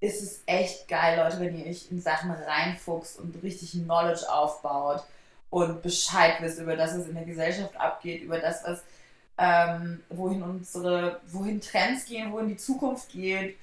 [0.01, 5.03] ist es echt geil, Leute, wenn ihr euch in Sachen reinfuchst und richtig Knowledge aufbaut
[5.49, 8.83] und Bescheid wisst über das, was in der Gesellschaft abgeht, über das, was
[9.39, 13.57] ähm, wohin unsere, wohin Trends gehen, wohin die Zukunft geht,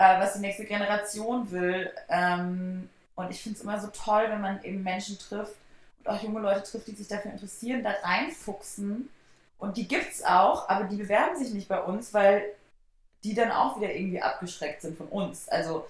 [0.00, 1.92] äh, was die nächste Generation will.
[2.08, 5.54] Ähm, und ich finde es immer so toll, wenn man eben Menschen trifft
[5.98, 9.10] und auch junge Leute trifft, die sich dafür interessieren, da reinfuchsen.
[9.58, 12.44] Und die gibt's auch, aber die bewerben sich nicht bei uns, weil
[13.22, 15.50] die dann auch wieder irgendwie abgeschreckt sind von uns.
[15.50, 15.86] Also,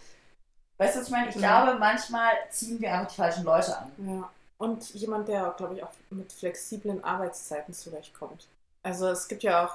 [0.79, 1.29] weißt du, was ich meine?
[1.29, 1.63] Ich Ja.
[1.65, 3.93] glaube, manchmal ziehen wir einfach die falschen Leute an.
[3.99, 4.29] Ja.
[4.59, 8.49] Und jemand, der, glaube ich, auch mit flexiblen Arbeitszeiten zurechtkommt.
[8.83, 9.75] Also es gibt ja auch,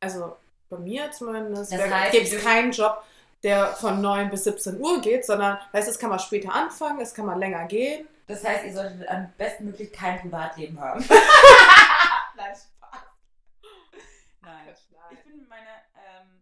[0.00, 0.36] also
[0.68, 3.02] bei mir zumindest, Das gibt es keinen Job,
[3.42, 7.00] der von 9 bis 17 Uhr geht, sondern weißt, du, es kann mal später anfangen,
[7.00, 8.06] es kann mal länger gehen.
[8.26, 11.00] Das heißt, ihr solltet am besten möglich kein Privatleben haben.
[12.36, 13.00] Nein, Spaß.
[14.42, 14.74] Nein.
[15.12, 16.40] Ich bin mit meiner ähm,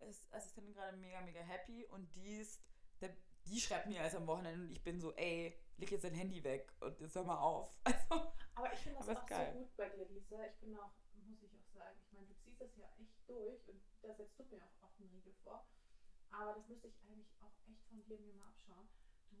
[0.00, 2.60] Ass- Assistentin gerade mega, mega happy und die ist,
[3.00, 3.10] der,
[3.46, 6.42] die schreibt mir erst am Wochenende und ich bin so, ey, leg jetzt dein Handy
[6.44, 7.70] weg und jetzt hör mal auf.
[7.84, 9.50] Also, Aber ich finde das auch geil.
[9.52, 10.36] so gut bei dir, Lisa.
[10.46, 10.90] Ich bin auch,
[11.26, 14.38] muss ich auch sagen, ich meine, du ziehst das ja echt durch und da setzt
[14.38, 15.66] du mir auch oft einen Riegel vor.
[16.30, 18.88] Aber das müsste ich eigentlich auch echt von dir mir mal abschauen.
[19.30, 19.36] Du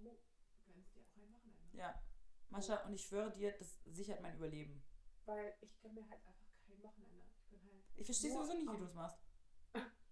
[0.72, 1.76] gönnst dir auch ein Wochenende.
[1.76, 2.02] ja.
[2.48, 4.82] Mascha, und ich schwöre dir, das sichert mein Überleben.
[5.24, 7.24] Weil ich gönne mir halt einfach kein Wochenende.
[7.36, 7.82] Ich bin halt.
[7.96, 9.18] Ich verstehe sowieso nicht, wie du es machst.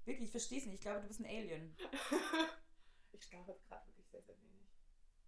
[0.04, 0.74] Wirklich, ich verstehe es nicht.
[0.74, 1.76] Ich glaube, du bist ein Alien.
[3.12, 4.68] ich schlafe gerade wirklich sehr, sehr wenig.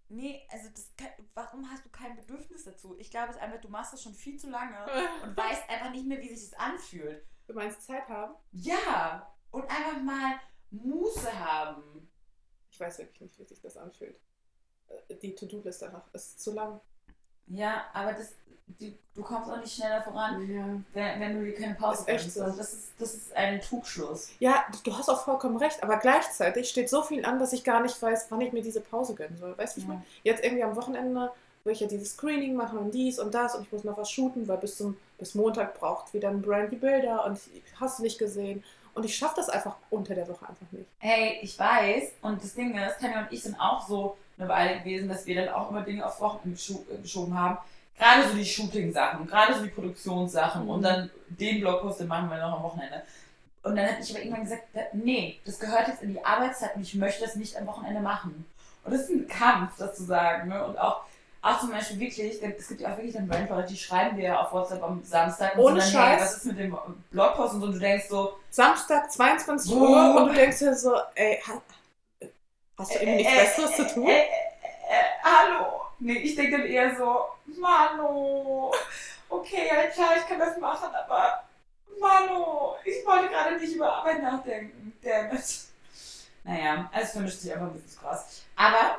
[0.08, 2.96] Nee, also das kann, warum hast du kein Bedürfnis dazu?
[2.98, 4.84] Ich glaube es einfach, du machst das schon viel zu lange
[5.22, 7.26] und weißt einfach nicht mehr, wie sich das anfühlt.
[7.46, 8.34] Du meinst Zeit haben?
[8.52, 10.38] Ja, und einfach mal
[10.84, 11.82] Muße haben.
[12.70, 14.18] Ich weiß wirklich nicht, wie sich das anfühlt.
[15.08, 16.80] Äh, Die To-Do-Liste einfach ist zu lang.
[17.48, 18.32] Ja, aber das,
[18.66, 20.66] die, du kommst auch nicht schneller voran, Ja.
[20.92, 22.32] wenn, wenn du dir keine Pause gönnst.
[22.34, 22.42] so.
[22.42, 24.30] Also das ist, das ist ein Trugschluss.
[24.40, 27.80] Ja, du hast auch vollkommen recht, aber gleichzeitig steht so viel an, dass ich gar
[27.82, 29.56] nicht weiß, wann ich mir diese Pause gönnen soll.
[29.56, 29.94] Weißt du, wie ich Ja.
[29.94, 30.06] meine?
[30.24, 31.30] Jetzt irgendwie am Wochenende
[31.62, 34.10] will ich ja dieses Screening machen und dies und das und ich muss noch was
[34.10, 37.98] shooten, weil bis zum bis Montag braucht wieder ein Brand die Bilder und ich hast
[37.98, 38.62] du nicht gesehen.
[38.96, 40.86] Und ich schaffe das einfach unter der Woche einfach nicht.
[40.98, 44.78] Hey, ich weiß, und das Ding ist, Tanja und ich sind auch so eine Weile
[44.78, 47.58] gewesen, dass wir dann auch immer Dinge auf Wochen gescho äh, geschoben haben.
[47.98, 50.70] Gerade so die Shooting-Sachen, gerade so die Produktionssachen Mhm.
[50.70, 53.02] und dann den Blogpost, den machen wir noch am Wochenende.
[53.62, 56.82] Und dann habe ich aber irgendwann gesagt, nee, das gehört jetzt in die Arbeitszeit und
[56.82, 58.46] ich möchte das nicht am Wochenende machen.
[58.84, 60.48] Und das ist ein Kampf, das zu sagen.
[60.48, 60.64] Ne?
[60.64, 61.02] Und auch,
[61.46, 64.52] auch zum Beispiel wirklich, es gibt ja auch wirklich dann Brandleute, die schreiben dir auf
[64.52, 66.22] WhatsApp am Samstag und Ohne so dann, hey, Scheiß.
[66.22, 66.78] was ist mit dem
[67.10, 69.76] Blogpost und so und du denkst so, Samstag, 22 Oh.
[69.78, 71.62] Uhr und du denkst dir so, ey, ha-
[72.78, 74.10] hast du irgendwie nichts Äh, äh, Besseres zu tun?
[75.22, 75.80] Hallo.
[75.98, 77.24] Nee, ich denke dann eher so,
[77.58, 78.72] Mano.
[79.28, 81.42] Okay, ja klar, ich kann das machen, aber
[81.98, 84.92] Mano, ich wollte gerade nicht über Arbeit nachdenken.
[85.02, 85.42] Damn it.
[86.44, 88.42] Naja, also es vermischt sich einfach ein bisschen krass.
[88.54, 88.98] Aber,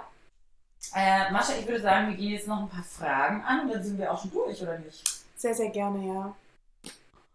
[0.98, 3.84] äh, Mascha, ich würde sagen, wir gehen jetzt noch ein paar Fragen an und dann
[3.84, 5.04] sind wir auch schon durch, oder nicht?
[5.36, 6.36] Sehr, sehr gerne, ja.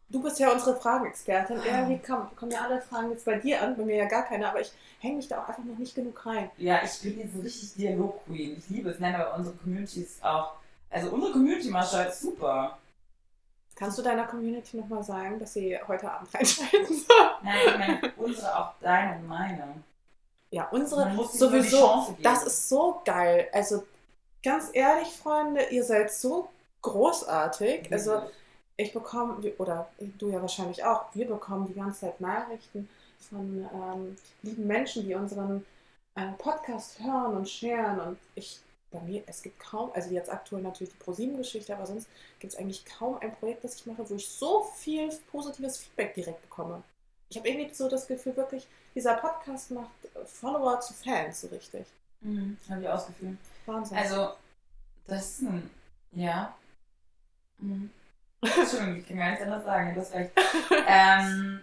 [0.09, 1.59] Du bist ja unsere Fragenexpertin.
[1.59, 1.65] Ah.
[1.65, 4.49] Irgendwie kommen, kommen ja alle Fragen jetzt bei dir an, bei mir ja gar keine,
[4.49, 6.51] aber ich hänge mich da auch einfach noch nicht genug rein.
[6.59, 8.59] Ja, ich bin jetzt so richtig Dialog-Queen.
[8.59, 8.99] Ich liebe es.
[8.99, 10.55] Nein, aber unsere Community ist auch,
[10.91, 12.79] also unsere Community, Mascha, ist super.
[13.75, 17.31] Kannst du deiner Community nochmal sagen, dass sie heute Abend reinschalten soll?
[17.43, 19.83] Nein, ich meine, unsere auch deine und meine.
[20.53, 23.49] Ja, unsere sowieso, das ist so geil.
[23.53, 23.85] Also
[24.43, 26.47] ganz ehrlich, Freunde, ihr seid so
[26.83, 27.91] großartig.
[27.91, 28.21] Also
[28.77, 29.89] ich bekomme, oder
[30.19, 32.87] du ja wahrscheinlich auch, wir bekommen die ganze Zeit Nachrichten
[33.31, 35.65] von ähm, lieben Menschen, die unseren
[36.17, 38.01] äh, Podcast hören und sharen.
[38.01, 42.09] Und ich, bei mir, es gibt kaum, also jetzt aktuell natürlich die ProSieben-Geschichte, aber sonst
[42.41, 46.13] gibt es eigentlich kaum ein Projekt, das ich mache, wo ich so viel positives Feedback
[46.13, 46.83] direkt bekomme.
[47.31, 49.89] Ich habe irgendwie so das Gefühl, wirklich, dieser Podcast macht
[50.27, 51.87] Follower zu Fans so richtig.
[52.21, 53.37] Mhm, habe ich auch das Gefühl.
[53.67, 53.97] Wahnsinn.
[53.99, 54.31] Also,
[55.07, 55.71] das ist ein.
[56.13, 56.55] Ja.
[57.59, 57.91] Mhm.
[58.43, 60.33] Entschuldigung, ich kann gar nichts anderes sagen, du hast recht.
[60.89, 61.61] ähm,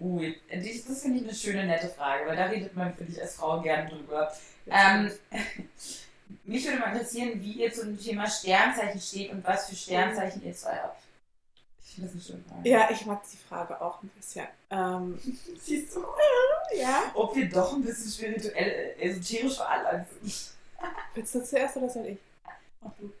[0.00, 3.20] ui, die- das finde ich eine schöne, nette Frage, weil da redet man, finde ich,
[3.20, 4.32] als Frau gerne drüber.
[4.68, 5.10] Ähm,
[6.44, 10.42] mich würde mal interessieren, wie ihr zu dem Thema Sternzeichen steht und was für Sternzeichen
[10.44, 11.02] ihr zwei habt.
[11.96, 12.68] Das eine schöne Frage.
[12.68, 14.46] ja, ich mag die Frage auch ein bisschen.
[14.70, 15.18] Ähm,
[15.60, 16.04] Siehst du,
[16.78, 17.10] ja.
[17.14, 20.52] ob wir doch ein bisschen spirituell, esoterisch veranlagt sind.
[21.14, 22.18] Willst du zuerst oder soll ich?
[23.00, 23.12] Du.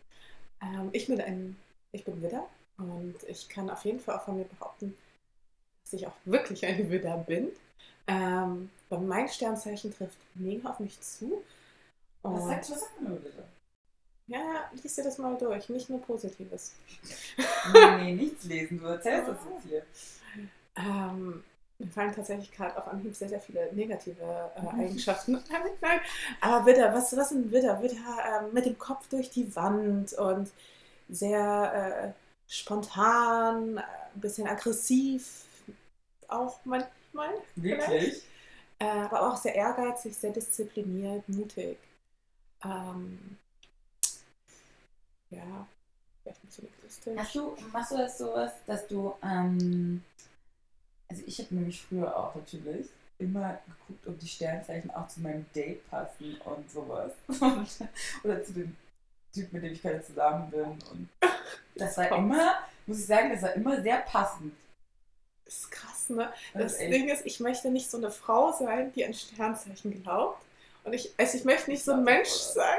[0.62, 1.56] Ähm, ich bin ein,
[1.92, 2.46] ich bin Widder
[2.78, 4.96] und ich kann auf jeden Fall auch von mir behaupten,
[5.82, 7.48] dass ich auch wirklich ein Widder bin.
[8.06, 11.42] Ähm, mein Sternzeichen trifft mega auf mich zu.
[12.22, 13.44] Was sagt, was sagt man bitte?
[14.26, 16.74] Ja, lies dir das mal durch, nicht nur Positives.
[17.64, 19.86] Nee, nee, nichts lesen, du erzählst das jetzt hier.
[20.76, 21.44] Ähm,
[21.78, 24.80] mir fallen tatsächlich gerade auf Anhieb sehr, sehr viele negative äh, Mhm.
[24.80, 25.32] Eigenschaften.
[25.80, 26.00] Nein.
[26.40, 27.82] Aber Widder, was, was sind Widder?
[27.82, 30.50] Widder ähm, mit dem Kopf durch die Wand und
[31.08, 33.82] sehr äh, spontan, äh,
[34.14, 35.44] ein bisschen aggressiv,
[36.28, 37.30] auch manchmal.
[37.56, 38.22] Wirklich?
[38.78, 41.78] Äh, aber auch sehr ehrgeizig, sehr diszipliniert, mutig.
[42.64, 43.38] Ähm,
[45.36, 45.66] ja.
[47.16, 50.02] Hast du, machst du das sowas, dass du, ähm,
[51.08, 55.46] also ich habe nämlich früher auch natürlich immer geguckt, ob die Sternzeichen auch zu meinem
[55.54, 57.12] Date passen und sowas.
[58.24, 58.76] Oder zu dem
[59.32, 60.64] Typ, mit dem ich gerade zusammen bin.
[60.64, 61.08] Und
[61.76, 64.52] das war immer, muss ich sagen, das war immer sehr passend.
[65.46, 66.32] ist krass, ne?
[66.54, 70.42] Das Das Ding ist, ich möchte nicht so eine Frau sein, die an Sternzeichen glaubt.
[70.86, 72.78] Und ich, also ich möchte nicht so ein Mensch sein,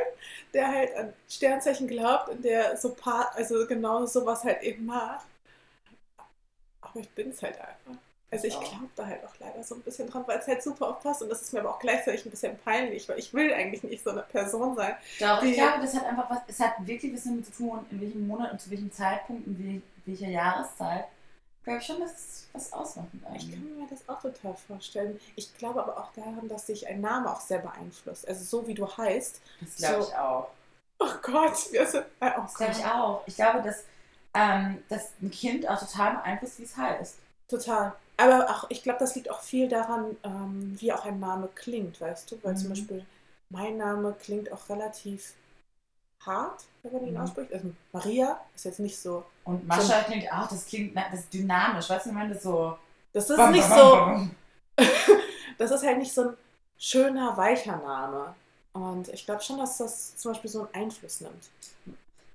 [0.53, 5.26] der halt an Sternzeichen glaubt und der so paar, also genau sowas halt eben macht.
[6.82, 7.99] Aber ich bin es halt einfach.
[8.30, 8.60] Also ich Ja.
[8.60, 11.22] glaube da halt auch leider so ein bisschen dran, weil es halt super oft passt
[11.22, 14.03] und das ist mir aber auch gleichzeitig ein bisschen peinlich, weil ich will eigentlich nicht
[14.03, 14.95] so eine Person sein.
[15.20, 18.01] Doch, ich glaube, das hat einfach was, es hat wirklich was damit zu tun, in
[18.01, 21.05] welchem Monat und zu welchem Zeitpunkt und wie, welcher Jahreszeit.
[21.68, 25.20] Glaube ich schon, dass es was ausmacht mit Ich kann mir das auch total vorstellen.
[25.36, 28.26] Ich glaube aber auch daran, dass sich ein Name auch sehr beeinflusst.
[28.26, 29.41] Also so wie du heißt.
[29.59, 30.09] Das glaube So.
[30.09, 30.47] ich auch.
[30.99, 32.05] Oh Gott, wir sind.
[32.22, 33.24] Äh, oh Das glaube ich auch.
[33.26, 33.84] Ich glaube, dass,
[34.34, 37.15] ähm, dass ein Kind auch total beeinflusst, wie es heißt.
[37.49, 37.93] Total.
[38.15, 41.99] Aber auch, ich glaube, das liegt auch viel daran, ähm, wie auch ein Name klingt,
[41.99, 42.39] weißt du?
[42.43, 42.70] Weil zum Mhm.
[42.70, 43.05] Beispiel
[43.49, 45.34] mein Name klingt auch relativ
[46.26, 47.22] hart, wenn man ihn Mhm.
[47.22, 47.53] ausspricht.
[47.53, 49.24] Also Maria ist jetzt nicht so.
[49.43, 51.89] Und Mascha klingt auch, das klingt, das ist dynamisch.
[51.89, 52.78] Weißt du, ich meine, das ist so.
[53.13, 53.91] Das ist bam, nicht bam, so.
[53.91, 54.36] bam.
[55.57, 56.38] Das ist halt nicht so ein
[56.78, 58.36] schöner, weicher Name.
[58.74, 61.49] Und ich glaube schon, dass das zum Beispiel so einen Einfluss nimmt.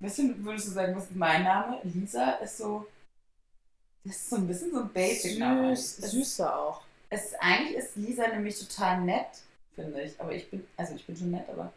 [0.00, 1.78] Weißt du, würdest du sagen, was ist mein Name?
[1.84, 2.84] Lisa ist so.
[4.04, 5.76] Das ist so ein bisschen so ein Basic-Name.
[5.76, 6.80] Süß, süßer auch.
[7.10, 9.28] Es ist, eigentlich ist Lisa nämlich total nett,
[9.76, 10.20] finde ich.
[10.20, 11.72] Aber ich bin, also ich bin schon nett, aber.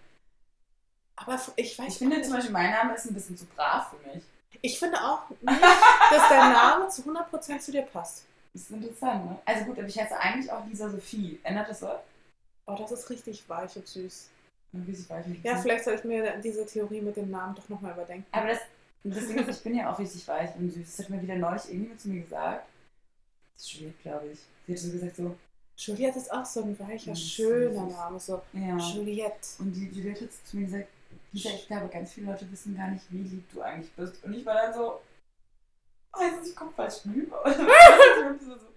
[1.17, 2.33] Aber ich weiß Ich finde zum.
[2.33, 4.23] Beispiel, mein Name ist ein bisschen zu brav für mich.
[4.61, 8.25] Ich finde auch nicht, dass dein Name zu 100% zu dir passt.
[8.53, 9.37] Das ist interessant, ne?
[9.45, 11.39] Also gut, aber ich heiße eigentlich auch Lisa Sophie.
[11.43, 11.99] Ändert das was?
[12.65, 14.29] Oh, das ist richtig weich und süß.
[15.07, 15.45] Weiß nicht.
[15.45, 18.25] Ja, vielleicht soll ich mir diese Theorie mit dem Namen doch nochmal überdenken.
[18.31, 18.59] Aber das,
[19.03, 20.97] das Ding ist, ich bin ja auch richtig weich und süß.
[20.97, 22.65] Das hat mir wieder neulich irgendjemand zu mir gesagt.
[23.53, 24.39] Das ist Juliette, glaube ich.
[24.65, 25.37] Sie hat so gesagt so,
[25.77, 27.85] Juliette ist auch so ein weicher, schöner.
[27.85, 28.19] Name.
[28.19, 28.77] So ja.
[28.77, 29.47] Juliette.
[29.59, 30.87] Und die Juliette hat zu mir gesagt,
[31.31, 34.23] Lisa, ich glaube, ganz viele Leute wissen gar nicht, wie lieb du eigentlich bist.
[34.23, 34.99] Und ich war dann so,
[36.13, 37.41] weiß nicht, ich komme falsch rüber.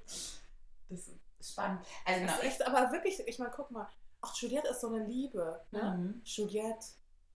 [0.89, 1.11] das ist
[1.53, 1.81] spannend.
[2.05, 3.89] Also genau, Das ist echt, aber wirklich, ich meine, guck mal.
[4.21, 5.61] Ach, Juliette ist so eine Liebe.
[5.71, 5.83] Ne?
[5.97, 6.21] Mhm.
[6.25, 6.87] Juliette.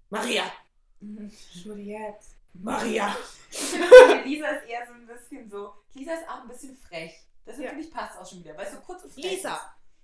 [0.10, 0.44] Maria.
[1.00, 1.32] Mhm.
[1.54, 2.26] Juliette.
[2.56, 3.16] Maria.
[3.50, 5.74] Ich finde, Lisa ist eher so ein bisschen so.
[5.94, 7.14] Lisa ist auch ein bisschen frech.
[7.46, 7.70] Das Ja.
[7.70, 9.60] finde ich passt auch schon wieder, weil es so kurz und frech Lisa.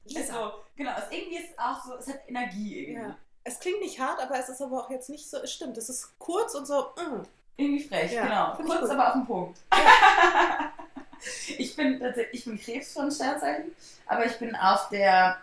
[0.06, 0.18] ist.
[0.18, 3.02] Ist so, genau, es irgendwie ist es auch so, es hat Energie irgendwie.
[3.10, 3.18] Ja.
[3.44, 5.38] Es klingt nicht hart, aber es ist aber auch jetzt nicht so.
[5.38, 6.82] Es stimmt, es ist kurz und so.
[6.98, 7.24] Mm.
[7.58, 8.68] Irgendwie frech, Ja, genau.
[8.70, 8.90] Kurz, gut.
[8.92, 9.60] aber auf den Punkt.
[11.58, 13.76] ich bin tatsächlich, ich bin Krebs von Sternzeichen,
[14.06, 15.38] aber ich bin auf der,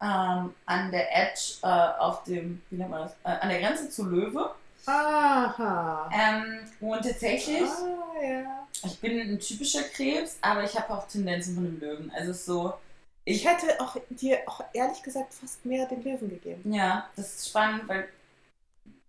[0.00, 3.90] ähm, an der Edge, äh, auf dem, wie nennt man das, äh, an der Grenze
[3.90, 4.54] zu Löwe.
[4.86, 6.08] Aha.
[6.12, 8.66] Ähm, und tatsächlich, Ah, ja.
[8.84, 12.12] ich bin ein typischer Krebs, aber ich habe auch Tendenzen von einem Löwen.
[12.14, 12.74] Also es ist so,
[13.30, 16.72] Ich hätte auch dir auch ehrlich gesagt fast mehr den Löwen gegeben.
[16.72, 18.08] Ja, das ist spannend, weil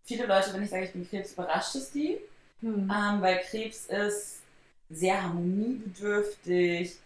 [0.05, 2.19] viele Leute, wenn ich sage, ich bin Krebs, überrascht es die.
[2.61, 2.91] Hm.
[2.91, 4.41] Ähm, weil Krebs ist
[4.89, 6.97] sehr harmoniebedürftig,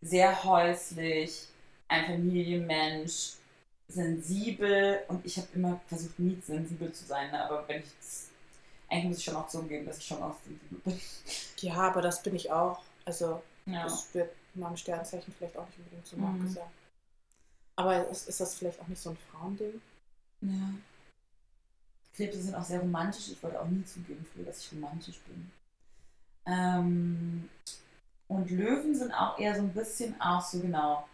[0.00, 1.46] sehr häuslich,
[1.88, 3.32] ein Familienmensch,
[3.88, 7.44] sensibel und ich habe immer versucht, nie sensibel zu sein, ne?
[7.44, 7.86] aber wenn ich
[8.88, 11.00] eigentlich muss ich schon auch zugeben, dass ich schon auch sensibel bin.
[11.58, 12.80] Ja, aber das bin ich auch.
[13.04, 13.84] Also Ja.
[13.84, 16.38] das wird meinem Sternzeichen vielleicht auch nicht unbedingt so Mhm.
[16.38, 16.70] nachgesagt.
[17.76, 19.80] Aber ist, ist das vielleicht auch nicht so ein Frauending?
[20.42, 20.50] ja.
[22.14, 23.28] Krebse sind auch sehr romantisch.
[23.30, 25.50] Ich wollte auch nie zugeben früher, dass ich romantisch bin.
[26.44, 27.48] Ähm,
[28.28, 31.08] und Löwen sind auch eher so ein bisschen auch so genau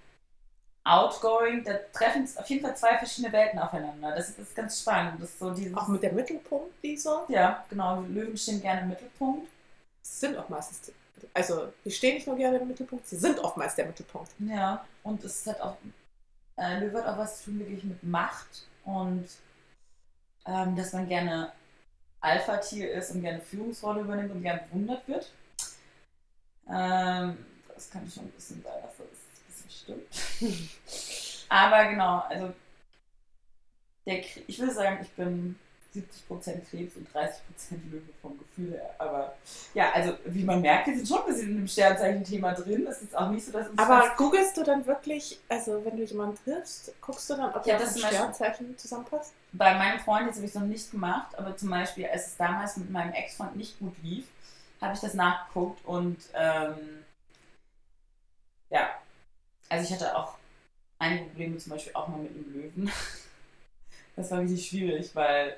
[0.84, 1.62] outgoing.
[1.62, 4.14] Da treffen auf jeden Fall zwei verschiedene Welten aufeinander.
[4.16, 5.22] Das ist, das ist ganz spannend.
[5.22, 7.24] Das ist so dieses, Auch mit der Mittelpunkt, die so?
[7.28, 8.00] ja, genau.
[8.02, 9.48] Löwen stehen gerne im Mittelpunkt.
[10.02, 10.92] sind auch meistens,
[11.34, 14.30] also die stehen nicht nur gerne im Mittelpunkt, sie sind oftmals der Mittelpunkt.
[14.40, 15.76] Ja, und es hat auch,
[16.56, 19.26] äh, Löwe hat auch was zu tun wirklich mit Macht und
[20.46, 21.52] ähm, dass man gerne
[22.20, 25.30] Alpha-Tier ist und gerne Führungsrolle übernimmt und gerne bewundert wird.
[26.68, 27.38] Ähm,
[27.74, 30.06] das kann schon ein bisschen sein, dass das ein bisschen
[30.40, 31.48] stimmt.
[31.48, 32.52] Aber genau, also
[34.04, 35.58] der, ich würde sagen, ich bin
[35.94, 37.30] 70% Krebs und 30%
[37.90, 38.94] Löwe vom Gefühl her.
[38.98, 39.34] Aber
[39.74, 42.86] ja, also wie man merkt, wir sind schon ein bisschen in dem Sternzeichen-Thema drin.
[42.86, 46.04] Es ist auch nicht so, dass uns Aber googelst du dann wirklich, also wenn du
[46.04, 49.32] jemanden triffst, guckst du dann, ob Ja, das Sternzeichen zusammenpasst?
[49.52, 52.36] Bei meinem Freund jetzt habe ich es noch nicht gemacht, aber zum Beispiel, als es
[52.36, 54.26] damals mit meinem Ex-Freund nicht gut lief,
[54.80, 57.04] habe ich das nachgeguckt und ähm,
[58.70, 58.90] ja,
[59.70, 60.34] also ich hatte auch
[60.98, 62.92] einige Probleme zum Beispiel auch mal mit dem Löwen.
[64.16, 65.56] Das war richtig schwierig, weil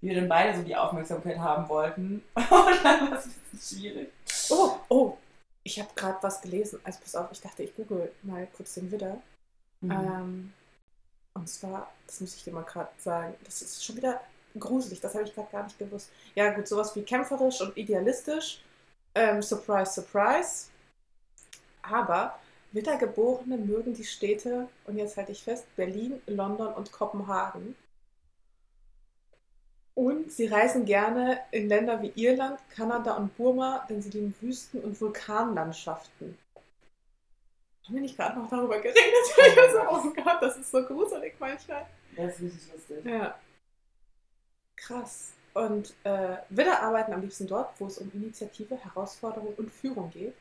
[0.00, 4.12] wir dann beide so die Aufmerksamkeit haben wollten und dann war es ein bisschen schwierig.
[4.50, 5.16] Oh, oh,
[5.62, 6.80] ich habe gerade was gelesen.
[6.84, 9.20] Also pass auf, ich dachte, ich google mal kurz den Widder.
[9.80, 9.90] Mhm.
[9.90, 10.52] Ähm,
[11.34, 14.20] und zwar, das muss ich dir mal gerade sagen, das ist schon wieder
[14.58, 16.10] gruselig, das habe ich gerade gar nicht gewusst.
[16.34, 18.62] Ja gut, sowas wie kämpferisch und idealistisch.
[19.14, 20.66] Ähm, surprise, surprise.
[21.82, 22.38] Aber
[22.72, 27.74] Wiedergeborene mögen die Städte, und jetzt halte ich fest, Berlin, London und Kopenhagen.
[30.00, 34.80] Und sie reisen gerne in Länder wie Irland, Kanada und Burma, denn sie lieben Wüsten-
[34.80, 36.38] und Vulkanlandschaften.
[37.84, 38.96] Haben wir nicht gerade noch darüber geredet?
[39.36, 41.86] Ich war so, oh Gott, das ist so gruselig manchmal.
[42.16, 43.04] Das ist richtig lustig.
[43.04, 43.38] Ja.
[44.74, 45.32] Krass.
[45.52, 50.34] Und äh, Widder arbeiten am liebsten dort, wo es um Initiative, Herausforderung und Führung geht.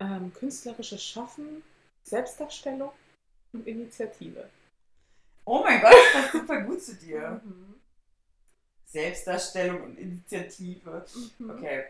[0.00, 1.62] Ähm, künstlerisches Schaffen,
[2.02, 2.92] Selbstdarstellung
[3.52, 4.48] und Initiative.
[5.44, 7.42] Oh mein Gott, das passt super gut zu dir.
[7.44, 7.73] Mhm.
[8.94, 11.04] Selbstdarstellung und Initiative.
[11.38, 11.50] Mhm.
[11.50, 11.84] Okay.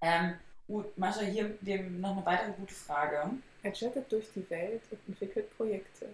[0.00, 0.34] Ähm,
[0.66, 1.50] gut, Mascha, hier
[1.98, 3.30] noch eine weitere gute Frage.
[3.62, 6.06] Er jettet durch die Welt und entwickelt Projekte.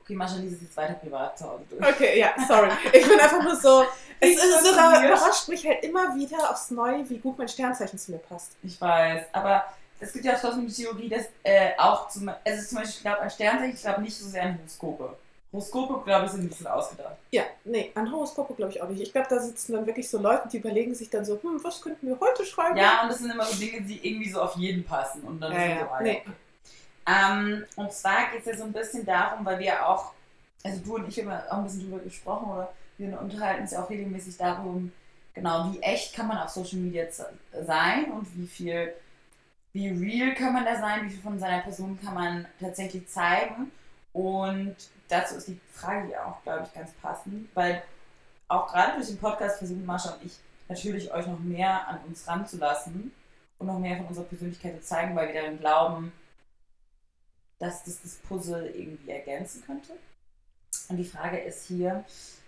[0.00, 1.86] Okay, Mascha, lies es jetzt weiter privat zu Hause durch.
[1.86, 2.70] Okay, ja, sorry.
[2.92, 3.84] Ich bin einfach nur so.
[4.20, 8.10] Es ist so, überrascht mich halt immer wieder aufs Neue, wie gut mein Sternzeichen zu
[8.10, 8.56] mir passt.
[8.64, 12.68] Ich weiß, aber es gibt ja auch trotzdem die Theorie, dass äh, auch zum, also
[12.68, 15.16] zum Beispiel, ich glaube an Sternzeichen, ich glaube nicht so sehr an Horoskope.
[15.52, 17.16] Horoskope, glaube ich, sind ein bisschen ausgedacht.
[17.30, 19.00] Ja, nee, an Horoskope glaube ich auch nicht.
[19.00, 21.80] Ich glaube, da sitzen dann wirklich so Leute, die überlegen sich dann so, hm, was
[21.80, 22.76] könnten wir heute schreiben?
[22.76, 25.22] Ja, und das sind immer so Dinge, die irgendwie so auf jeden passen.
[25.22, 26.22] Und dann ja, so, nee.
[27.06, 30.12] Ähm, und zwar geht es ja so ein bisschen darum, weil wir auch,
[30.62, 33.82] also du und ich haben auch ein bisschen drüber gesprochen oder wir unterhalten uns ja
[33.82, 34.92] auch regelmäßig darum,
[35.32, 38.92] genau, wie echt kann man auf Social Media sein und wie viel,
[39.72, 43.72] wie real kann man da sein, wie viel von seiner Person kann man tatsächlich zeigen.
[44.18, 44.74] Und
[45.06, 47.84] dazu ist die Frage ja auch, glaube ich, ganz passend, weil
[48.48, 50.32] auch gerade durch den Podcast versuchen Marsha und ich
[50.68, 53.12] natürlich euch noch mehr an uns ranzulassen
[53.58, 56.12] und noch mehr von unserer Persönlichkeit zu zeigen, weil wir daran glauben,
[57.60, 59.92] dass das das Puzzle irgendwie ergänzen könnte.
[60.88, 62.04] Und die Frage ist hier,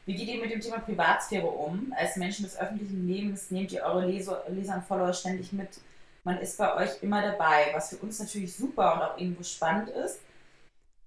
[0.06, 1.94] wie geht ihr mit dem Thema Privatsphäre um?
[1.96, 5.68] Als Menschen des öffentlichen Lebens nehmt ihr eure Leser, Leser und Follower ständig mit.
[6.24, 9.90] Man ist bei euch immer dabei, was für uns natürlich super und auch irgendwo spannend
[9.90, 10.18] ist.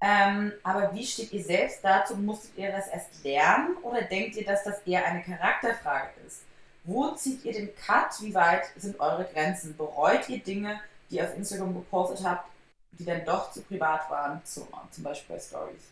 [0.05, 2.17] Ähm, aber wie steht ihr selbst dazu?
[2.17, 6.41] Musstet ihr das erst lernen oder denkt ihr, dass das eher eine Charakterfrage ist?
[6.83, 8.09] Wo zieht ihr den Cut?
[8.19, 9.77] Wie weit sind eure Grenzen?
[9.77, 12.49] Bereut ihr Dinge, die ihr auf Instagram gepostet habt,
[12.91, 15.83] die dann doch zu privat waren, zum, zum Beispiel bei Stories?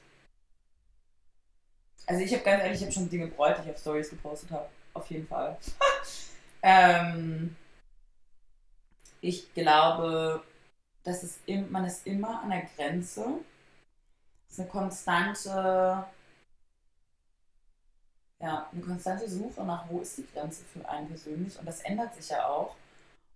[2.05, 4.51] Also ich habe ganz ehrlich, ich habe schon Dinge bereut, die ich auf Stories gepostet
[4.51, 4.67] habe.
[4.93, 5.57] Auf jeden Fall.
[6.61, 7.55] ähm,
[9.21, 10.43] ich glaube,
[11.05, 11.39] dass es
[11.69, 13.39] man ist immer an der Grenze.
[14.51, 16.05] Es ist eine konstante,
[18.39, 21.57] ja, eine konstante Suche nach, wo ist die Grenze für einen persönlich.
[21.57, 22.75] Und das ändert sich ja auch.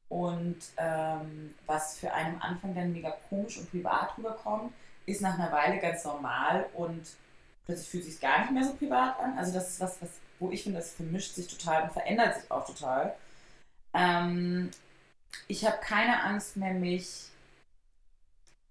[0.10, 4.74] Und ähm, was für einen am Anfang dann mega komisch und privat rüberkommt,
[5.06, 7.08] ist nach einer Weile ganz normal und
[7.66, 9.38] plötzlich fühlt sich gar nicht mehr so privat an.
[9.38, 10.10] Also das ist was, was
[10.40, 13.16] wo ich finde, das vermischt sich total und verändert sich auch total.
[13.94, 14.70] Ähm,
[15.48, 17.30] ich habe keine Angst mehr, mich.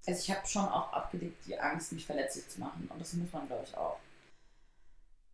[0.07, 2.89] Also ich habe schon auch abgelegt die Angst, mich verletzlich zu machen.
[2.93, 3.99] Und das muss man, glaube ich, auch.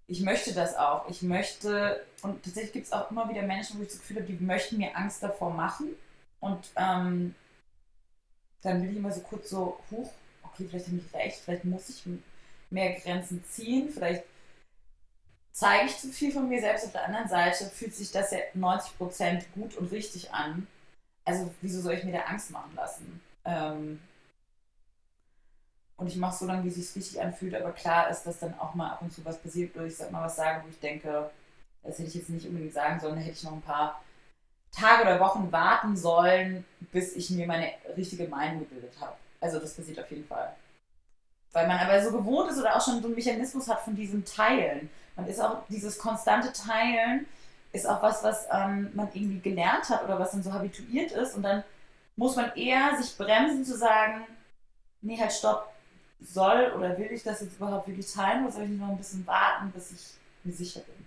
[0.07, 1.09] Ich möchte das auch.
[1.09, 4.27] Ich möchte, und tatsächlich gibt es auch immer wieder Menschen, wo ich das Gefühl habe,
[4.27, 5.91] die möchten mir Angst davor machen.
[6.41, 7.35] Und ähm,
[8.63, 10.11] dann bin ich immer so kurz so, huch,
[10.43, 12.03] okay, vielleicht habe ich recht, vielleicht muss ich
[12.71, 14.25] mehr Grenzen ziehen, vielleicht
[15.53, 16.87] zeige ich zu viel von mir selbst.
[16.87, 20.67] Auf der anderen Seite fühlt sich das ja 90% gut und richtig an.
[21.25, 23.21] Also wieso soll ich mir da Angst machen lassen?
[23.45, 24.01] Ähm
[26.01, 28.59] und ich mache so lange, wie es sich richtig anfühlt, aber klar ist, dass dann
[28.59, 30.81] auch mal ab und zu was passiert, oder ich sag mal was sage, wo ich
[30.81, 31.31] denke,
[31.83, 34.01] das hätte ich jetzt nicht unbedingt sagen sollen, da hätte ich noch ein paar
[34.73, 39.15] Tage oder Wochen warten sollen, bis ich mir meine richtige Meinung gebildet habe.
[39.41, 40.55] Also das passiert auf jeden Fall.
[41.53, 44.25] Weil man aber so gewohnt ist oder auch schon so einen Mechanismus hat von diesem
[44.25, 44.89] Teilen.
[45.17, 47.27] Man ist auch dieses konstante Teilen
[47.73, 51.37] ist auch was, was ähm, man irgendwie gelernt hat oder was dann so habituiert ist.
[51.37, 51.63] Und dann
[52.17, 54.27] muss man eher sich bremsen zu sagen,
[55.03, 55.73] nee, halt stopp,
[56.21, 59.27] soll oder will ich das jetzt überhaupt wirklich teilen oder soll ich noch ein bisschen
[59.27, 60.15] warten, bis ich
[60.45, 61.07] mir sicher bin?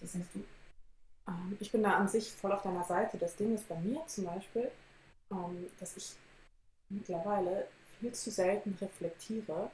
[0.00, 0.44] Was denkst du?
[1.28, 3.18] Ähm, ich bin da an sich voll auf deiner Seite.
[3.18, 4.70] Das Ding ist bei mir zum Beispiel,
[5.30, 6.12] ähm, dass ich
[6.88, 7.66] mittlerweile
[8.00, 9.70] viel zu selten reflektiere,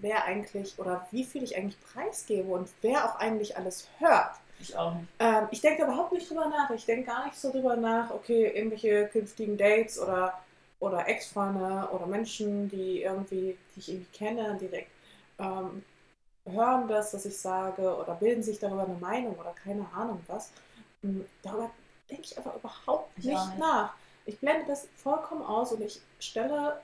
[0.00, 4.36] wer eigentlich oder wie viel ich eigentlich preisgebe und wer auch eigentlich alles hört.
[4.58, 5.08] Ich auch nicht.
[5.18, 6.70] Ähm, ich denke überhaupt nicht drüber nach.
[6.70, 10.38] Ich denke gar nicht so drüber nach, okay, irgendwelche künftigen Dates oder,
[10.78, 14.90] oder Ex-Freunde oder Menschen, die irgendwie, die ich irgendwie kenne, direkt
[15.38, 15.84] ähm,
[16.44, 20.50] hören das, was ich sage oder bilden sich darüber eine Meinung oder keine Ahnung was.
[21.02, 21.70] Hm, darüber
[22.08, 23.94] denke ich aber überhaupt nicht, nicht nach.
[24.24, 26.80] Ich blende das vollkommen aus und ich stelle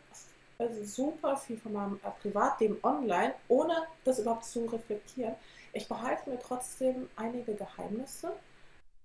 [0.58, 5.34] also super viel von meinem äh, Privatleben online, ohne das überhaupt zu reflektieren.
[5.72, 8.32] Ich behalte mir trotzdem einige Geheimnisse,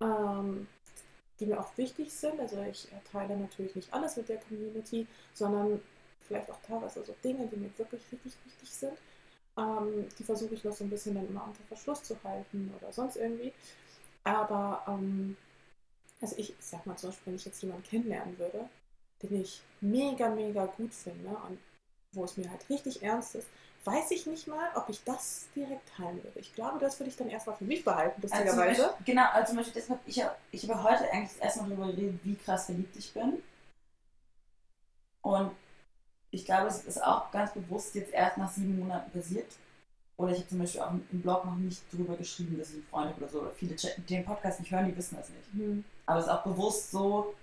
[0.00, 0.68] ähm,
[1.40, 2.40] die mir auch wichtig sind.
[2.40, 5.80] Also ich teile natürlich nicht alles mit der Community, sondern
[6.26, 8.98] vielleicht auch teilweise so Dinge, die mir wirklich richtig wichtig sind.
[9.56, 12.92] Ähm, die versuche ich noch so ein bisschen dann immer unter Verschluss zu halten oder
[12.92, 13.52] sonst irgendwie.
[14.24, 15.36] Aber ähm,
[16.20, 18.68] also ich, ich sag mal zum Beispiel, wenn ich jetzt jemanden kennenlernen würde,
[19.22, 21.58] den ich mega, mega gut finde und
[22.12, 23.48] wo es mir halt richtig ernst ist,
[23.84, 26.38] weiß ich nicht mal, ob ich das direkt teilen würde.
[26.38, 28.84] Ich glaube, das würde ich dann erstmal für mich behalten, lustigerweise.
[28.84, 31.86] Also genau, also zum Beispiel, deshalb, ich, ich habe heute eigentlich das erste Mal darüber
[31.86, 33.42] geredet, wie krass verliebt ich bin.
[35.22, 35.52] Und
[36.30, 39.52] ich glaube, es ist auch ganz bewusst jetzt erst nach sieben Monaten passiert.
[40.16, 43.14] Oder ich habe zum Beispiel auch im Blog noch nicht darüber geschrieben, dass ich Freunde
[43.16, 43.76] oder so, oder viele
[44.08, 45.54] den Podcast nicht hören, die wissen das nicht.
[45.54, 45.84] Mhm.
[46.06, 47.34] Aber es ist auch bewusst so,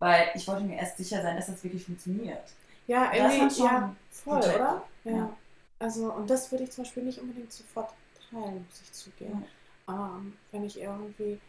[0.00, 2.42] weil ich wollte mir erst sicher sein, dass das wirklich funktioniert.
[2.86, 4.82] Ja, irgendwie, ja, voll, oder?
[5.04, 5.12] Ja.
[5.12, 5.36] ja.
[5.78, 7.92] Also, und das würde ich zum Beispiel nicht unbedingt sofort
[8.30, 9.44] teilen, muss ich zugeben.
[9.88, 10.16] Ja.
[10.16, 11.40] Ähm, wenn ich irgendwie,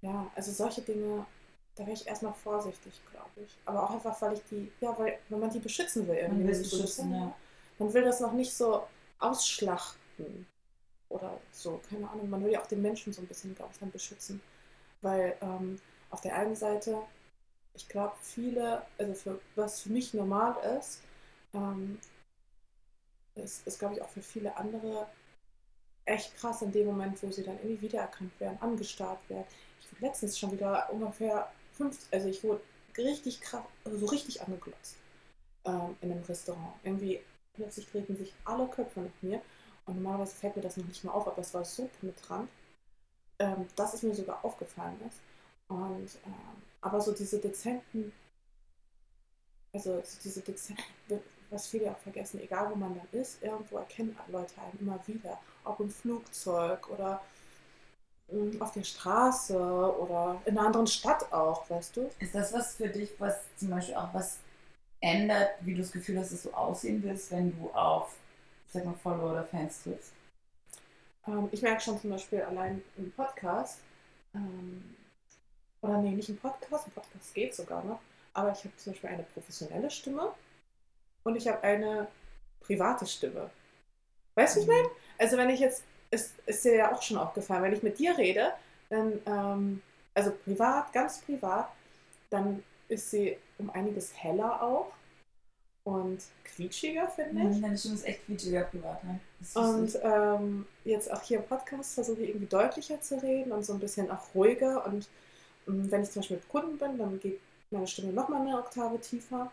[0.00, 1.24] ja, also solche Dinge,
[1.76, 3.56] da wäre ich erstmal vorsichtig, glaube ich.
[3.64, 6.44] Aber auch einfach, weil ich die, ja, weil, wenn man die beschützen will, irgendwie.
[6.44, 7.34] Man will beschützen, ja.
[7.78, 8.86] Man will das noch nicht so
[9.18, 10.46] ausschlachten
[11.08, 12.30] oder so, keine Ahnung.
[12.30, 14.40] Man will ja auch den Menschen so ein bisschen, glaube ich, dann beschützen.
[15.00, 15.80] Weil ähm,
[16.10, 17.02] auf der einen Seite
[17.74, 21.02] ich glaube, viele, also für, was für mich normal ist,
[21.52, 21.98] ähm,
[23.36, 25.06] ist, ist glaube ich, auch für viele andere
[26.04, 29.46] echt krass in dem Moment, wo sie dann irgendwie wiedererkannt werden, angestarrt werden.
[29.80, 32.60] Ich wurde letztens schon wieder ungefähr fünf, also ich wurde
[32.96, 34.96] richtig krass, also so richtig angeglotzt
[35.64, 36.74] ähm, in einem Restaurant.
[36.82, 37.20] Irgendwie
[37.54, 39.40] plötzlich drehten sich alle Köpfe nach mir
[39.86, 42.48] und normalerweise fällt mir das noch nicht mal auf, aber es war so penetrant,
[43.38, 45.20] ähm, dass es mir sogar aufgefallen ist.
[45.68, 48.12] Und ähm, aber so diese dezenten,
[49.72, 50.84] also so diese dezenten,
[51.54, 55.38] was viele auch vergessen, egal wo man dann ist, irgendwo erkennen Leute einen immer wieder.
[55.64, 57.22] Ob im Flugzeug oder
[58.28, 62.10] hm, auf der Straße oder in einer anderen Stadt auch, weißt du?
[62.18, 64.38] Ist das was für dich, was zum Beispiel auch was
[65.00, 68.14] ändert, wie du das Gefühl hast, dass du aussehen willst, wenn du auf,
[68.72, 70.12] sag mal, Follower oder Fans triffst?
[71.26, 73.78] Ähm, ich merke schon zum Beispiel allein im Podcast,
[74.34, 74.96] ähm,
[75.82, 78.00] oder nee, nicht ein Podcast, ein Podcast geht sogar noch,
[78.32, 80.32] aber ich habe zum Beispiel eine professionelle Stimme
[81.24, 82.06] und ich habe eine
[82.60, 83.50] private Stimme.
[84.34, 84.88] Weißt du, was ich meine?
[85.18, 88.16] Also wenn ich jetzt, ist, ist dir ja auch schon aufgefallen, wenn ich mit dir
[88.16, 88.52] rede,
[88.88, 89.82] dann, ähm,
[90.14, 91.68] also privat, ganz privat,
[92.30, 94.92] dann ist sie um einiges heller auch
[95.84, 97.56] und quietschiger, finde ich.
[97.56, 99.20] Mhm, deine Stimme ist echt quietschiger privat, ne?
[99.54, 103.74] Und ähm, jetzt auch hier im Podcast versuche ich irgendwie deutlicher zu reden und so
[103.74, 105.08] ein bisschen auch ruhiger und
[105.66, 108.98] mm, wenn ich zum Beispiel mit Kunden bin, dann geht meine Stimme nochmal eine Oktave
[109.00, 109.50] tiefer.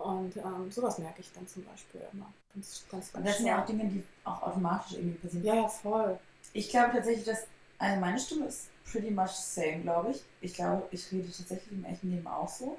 [0.00, 2.32] Und ähm, sowas merke ich dann zum Beispiel immer.
[2.54, 5.44] Ganz, ganz, ganz Und das sind ja auch Dinge, die auch automatisch irgendwie passieren.
[5.44, 6.18] Ja, ja, voll.
[6.52, 7.46] Ich glaube tatsächlich, dass
[7.78, 10.22] also meine Stimme ist pretty much the same, glaube ich.
[10.40, 12.78] Ich glaube, ich rede tatsächlich im echten Leben auch so.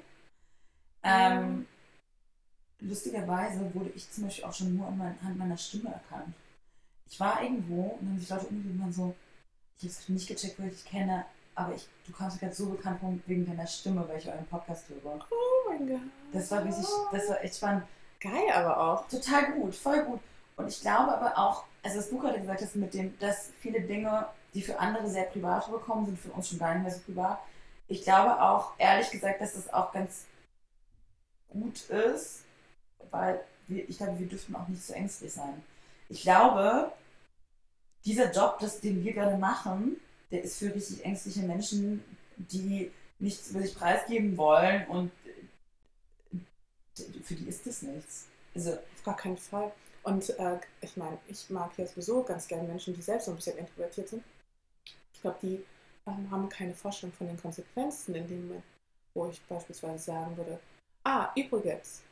[1.02, 1.66] Ähm,
[2.80, 6.34] lustigerweise wurde ich zum Beispiel auch schon nur anhand meiner Stimme erkannt.
[7.10, 9.14] Ich war irgendwo und dann haben sich Leute umgedreht und waren so,
[9.78, 12.70] ich habe es nicht gecheckt, wo ich kenne, aber ich, du kommst mir gerade so
[12.70, 15.18] bekannt vor wegen deiner Stimme, weil ich euren Podcast höre.
[15.30, 16.00] Oh mein Gott.
[16.32, 17.84] Das war richtig, das war echt spannend.
[18.20, 19.08] Geil, aber auch.
[19.08, 20.20] Total gut, voll gut.
[20.56, 23.80] Und ich glaube aber auch, also was du gerade gesagt hast, mit dem, dass viele
[23.80, 27.00] Dinge, die für andere sehr privat bekommen, sind für uns schon gar nicht mehr so
[27.00, 27.38] privat.
[27.88, 30.26] Ich glaube auch, ehrlich gesagt, dass das auch ganz
[31.48, 32.44] gut ist,
[33.10, 35.62] weil wir, ich glaube, wir dürften auch nicht so ängstlich sein.
[36.08, 36.92] Ich glaube,
[38.04, 39.96] dieser Job, das, den wir gerade machen,
[40.32, 42.02] der ist für richtig ängstliche Menschen,
[42.36, 45.12] die nichts über sich preisgeben wollen und
[47.22, 48.26] für die ist das nichts.
[48.54, 49.72] Also, Auf gar keinen Fall.
[50.02, 53.36] Und äh, ich meine, ich mag ja sowieso ganz gerne Menschen, die selbst so ein
[53.36, 54.24] bisschen introvertiert sind.
[55.14, 55.64] Ich glaube, die
[56.06, 58.64] ähm, haben keine Vorstellung von den Konsequenzen in dem Moment,
[59.14, 60.58] wo ich beispielsweise sagen würde,
[61.04, 62.02] ah, übrigens,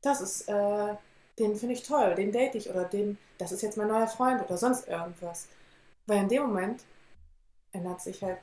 [0.00, 0.94] das ist, äh,
[1.38, 4.42] den finde ich toll, den date ich oder den, das ist jetzt mein neuer Freund
[4.42, 5.48] oder sonst irgendwas.
[6.06, 6.82] Weil in dem Moment
[7.74, 8.38] ändert sich halt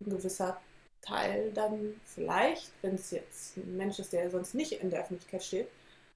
[0.00, 0.60] ein gewisser
[1.02, 5.42] Teil dann vielleicht, wenn es jetzt ein Mensch ist, der sonst nicht in der Öffentlichkeit
[5.42, 5.68] steht,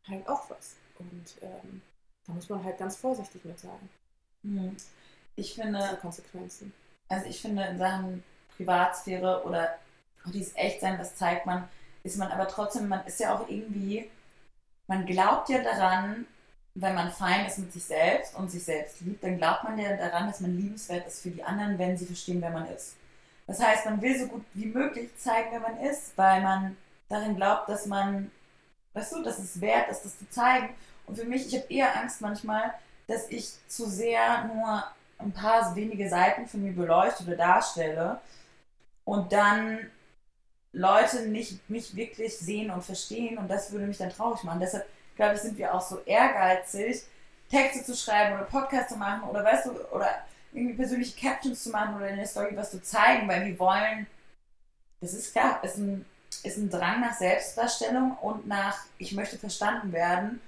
[0.06, 0.76] halt auch was.
[0.98, 1.82] Und ähm,
[2.26, 3.88] da muss man halt ganz vorsichtig mit sein.
[4.42, 4.76] Hm.
[5.36, 5.98] Ich finde.
[6.00, 6.72] Konsequenzen.
[7.08, 8.22] Also ich finde in Sachen
[8.56, 9.78] Privatsphäre oder
[10.24, 11.68] auch dieses Echtsein, das zeigt man,
[12.02, 14.10] ist man aber trotzdem, man ist ja auch irgendwie,
[14.86, 16.26] man glaubt ja daran,
[16.74, 19.96] wenn man fein ist mit sich selbst und sich selbst liebt, dann glaubt man ja
[19.96, 22.96] daran, dass man liebenswert ist für die anderen, wenn sie verstehen, wer man ist.
[23.46, 26.76] Das heißt, man will so gut wie möglich zeigen, wer man ist, weil man
[27.08, 28.30] darin glaubt, dass man,
[28.94, 30.70] weißt du, dass es wert ist, das zu zeigen.
[31.06, 32.74] Und für mich, ich habe eher Angst manchmal,
[33.06, 34.82] dass ich zu sehr nur
[35.18, 38.20] ein paar wenige Seiten von mir beleuchte oder darstelle
[39.04, 39.90] und dann
[40.72, 44.60] Leute nicht mich wirklich sehen und verstehen und das würde mich dann traurig machen.
[44.60, 47.02] Deshalb glaube ich, sind wir auch so ehrgeizig,
[47.50, 50.08] Texte zu schreiben oder Podcasts zu machen oder weißt du, oder
[50.52, 54.06] irgendwie persönliche Captions zu machen oder in der Story was zu zeigen, weil wir wollen,
[55.00, 56.04] das ist klar, ist ein,
[56.42, 60.40] ist ein Drang nach Selbstdarstellung und nach, ich möchte verstanden werden,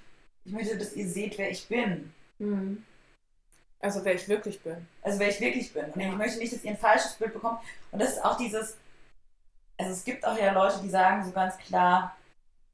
[0.45, 2.13] ich möchte, dass ihr seht, wer ich bin.
[2.39, 2.85] Mhm.
[3.81, 4.87] Also wer ich wirklich bin.
[5.03, 5.87] Also wer ich wirklich bin.
[5.87, 6.09] Und ja.
[6.09, 7.61] ich möchte nicht, dass ihr ein falsches Bild bekommt.
[7.91, 8.77] Und das ist auch dieses,
[9.77, 12.17] also es gibt auch ja Leute, die sagen so ganz klar,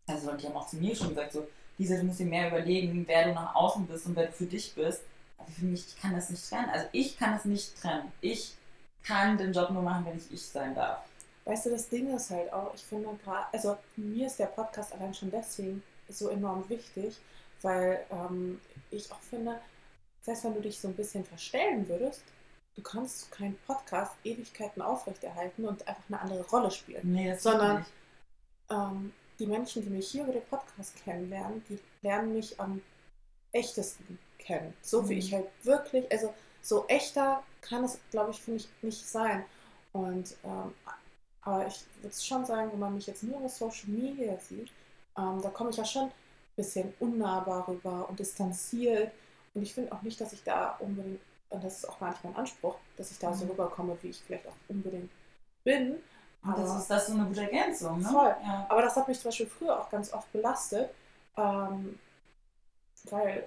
[0.07, 1.49] also die haben auch zu mir schon gesagt, so,
[1.79, 4.47] Lisa, du musst dir mehr überlegen, wer du nach außen bist und wer du für
[4.47, 5.03] dich bist.
[5.39, 6.71] Aber für mich, ich kann das nicht trennen.
[6.71, 8.13] Also ich kann das nicht trennen.
[8.21, 8.55] Ich
[9.03, 11.01] kann den Job nur machen, wenn ich ich sein darf.
[11.45, 14.93] Weißt du, das Ding ist halt auch, ich finde gerade, also mir ist der Podcast
[14.93, 17.17] allein schon deswegen so enorm wichtig,
[17.63, 18.61] weil ähm,
[18.91, 19.59] ich auch finde,
[20.21, 22.23] selbst wenn du dich so ein bisschen verstellen würdest,
[22.77, 27.13] du kannst keinen Podcast Ewigkeiten aufrechterhalten und einfach eine andere Rolle spielen.
[27.13, 27.85] Nee, das sondern
[28.71, 29.13] ähm,
[29.43, 32.81] die Menschen, die mich hier über den Podcast kennenlernen, die lernen mich am
[33.51, 34.73] echtesten kennen.
[34.83, 35.19] So wie mhm.
[35.19, 36.33] ich halt wirklich, also
[36.63, 39.45] so echter kann es, glaube ich, finde ich, nicht sein.
[39.93, 40.73] Und ähm,
[41.43, 44.71] aber ich würde schon sagen, wenn man mich jetzt nur über Social Media sieht,
[45.19, 46.13] ähm, da komme ich ja schon ein
[46.55, 49.11] bisschen unnahbar rüber und distanziert.
[49.55, 51.21] Und ich finde auch nicht, dass ich da unbedingt,
[51.51, 53.35] und das ist auch gar nicht mein Anspruch, dass ich da mhm.
[53.35, 55.11] so rüberkomme, wie ich vielleicht auch unbedingt
[55.65, 55.97] bin.
[56.45, 58.09] Und das ist das so eine gute Ergänzung, ne?
[58.09, 58.37] Voll.
[58.43, 58.67] Ja.
[58.69, 60.91] Aber das hat mich zum Beispiel früher auch ganz oft belastet,
[61.37, 61.99] ähm,
[63.05, 63.47] weil,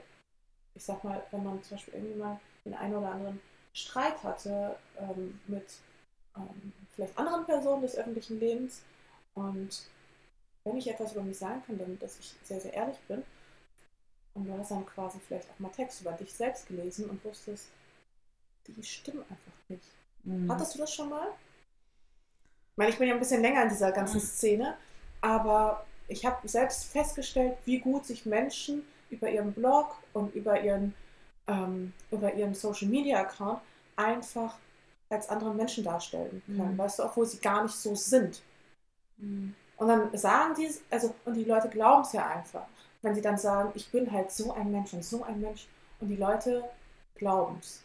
[0.75, 3.41] ich sag mal, wenn man zum Beispiel irgendwie mal den einen oder anderen
[3.73, 5.65] Streit hatte ähm, mit
[6.37, 8.81] ähm, vielleicht anderen Personen des öffentlichen Lebens
[9.33, 9.83] und
[10.63, 13.23] wenn ich etwas über mich sagen kann, dann, dass ich sehr, sehr ehrlich bin
[14.33, 17.67] und du hast dann quasi vielleicht auch mal Text über dich selbst gelesen und wusstest,
[18.67, 19.83] die stimmen einfach nicht.
[20.23, 20.51] Mhm.
[20.51, 21.27] Hattest du das schon mal?
[22.75, 24.25] Ich meine, ich bin ja ein bisschen länger in dieser ganzen mhm.
[24.25, 24.77] Szene,
[25.21, 30.93] aber ich habe selbst festgestellt, wie gut sich Menschen über ihren Blog und über ihren,
[31.47, 33.61] ähm, über ihren Social Media Account
[33.95, 34.57] einfach
[35.09, 36.77] als andere Menschen darstellen können, mhm.
[36.77, 38.43] weißt du, obwohl sie gar nicht so sind.
[39.19, 39.55] Mhm.
[39.77, 42.67] Und dann sagen die es, also, und die Leute glauben es ja einfach,
[43.03, 45.69] wenn sie dann sagen, ich bin halt so ein Mensch und so ein Mensch
[46.01, 46.65] und die Leute
[47.15, 47.84] glauben es.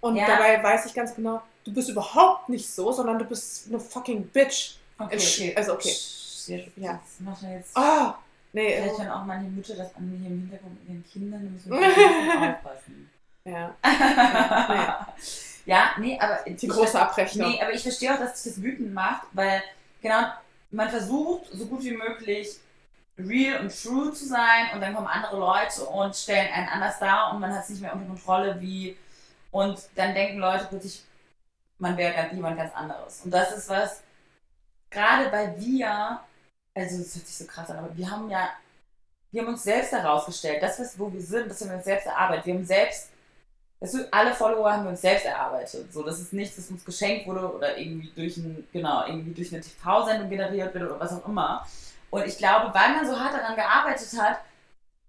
[0.00, 0.26] Und ja.
[0.26, 4.28] dabei weiß ich ganz genau, du bist überhaupt nicht so, sondern du bist eine fucking
[4.28, 4.76] Bitch.
[4.98, 5.56] Okay, okay.
[5.56, 5.88] Also okay.
[5.88, 6.92] Jetzt, ja.
[6.92, 7.76] Das macht ja jetzt.
[7.76, 8.18] Ah!
[8.52, 11.44] Nee, Vielleicht also hören auch manche Mütter das an hier im Hintergrund mit ihren Kindern,
[11.44, 11.70] da müssen
[12.40, 13.10] wir aufpassen.
[13.44, 13.74] Ja.
[13.84, 15.08] ja,
[15.68, 16.38] Ja, nee, aber.
[16.46, 17.50] Die große Abrechnung.
[17.50, 19.62] Nee, aber ich verstehe auch, dass sich das wütend macht, weil
[20.00, 20.28] genau,
[20.70, 22.56] man versucht so gut wie möglich
[23.18, 27.34] real und true zu sein und dann kommen andere Leute und stellen einen anders dar
[27.34, 28.96] und man hat es nicht mehr unter Kontrolle wie
[29.50, 31.04] und dann denken Leute plötzlich,
[31.78, 33.22] man wäre ganz, jemand ganz anderes.
[33.24, 34.02] Und das ist was,
[34.90, 36.20] gerade weil wir,
[36.74, 38.50] also das hört sich so krass an, aber wir haben ja,
[39.30, 42.06] wir haben uns selbst herausgestellt, das ist, wo wir sind, das haben wir uns selbst
[42.06, 42.46] erarbeitet.
[42.46, 43.10] Wir haben selbst,
[43.80, 45.92] du, alle Follower haben wir uns selbst erarbeitet.
[45.92, 49.52] So, das ist nichts, das uns geschenkt wurde oder irgendwie durch ein, genau, irgendwie durch
[49.52, 51.66] eine TV-Sendung generiert wird oder was auch immer.
[52.10, 54.40] Und ich glaube, weil man so hart daran gearbeitet hat,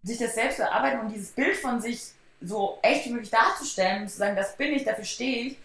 [0.03, 2.11] sich das selbst zu erarbeiten und dieses Bild von sich
[2.41, 5.57] so echt wie möglich darzustellen und zu sagen, das bin ich, dafür stehe ich,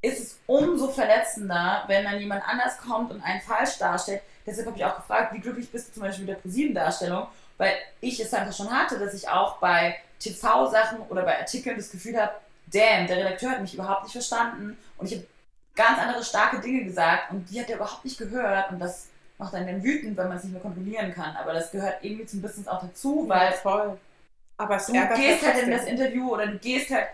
[0.00, 4.22] ist es umso verletzender, wenn dann jemand anders kommt und einen falsch darstellt.
[4.46, 7.26] Deshalb habe ich auch gefragt, wie glücklich bist du zum Beispiel mit der ProSieben-Darstellung?
[7.56, 11.90] Weil ich es einfach schon hatte, dass ich auch bei TV-Sachen oder bei Artikeln das
[11.90, 12.32] Gefühl habe,
[12.66, 15.26] damn, der Redakteur hat mich überhaupt nicht verstanden und ich habe
[15.74, 19.08] ganz andere starke Dinge gesagt und die hat er überhaupt nicht gehört und das
[19.38, 21.36] macht einen dann wütend, wenn man es nicht mehr kontrollieren kann.
[21.36, 23.96] Aber das gehört irgendwie zum Business auch dazu, weil ja.
[24.58, 27.08] Aber es du gehst halt in das Interview oder du gehst halt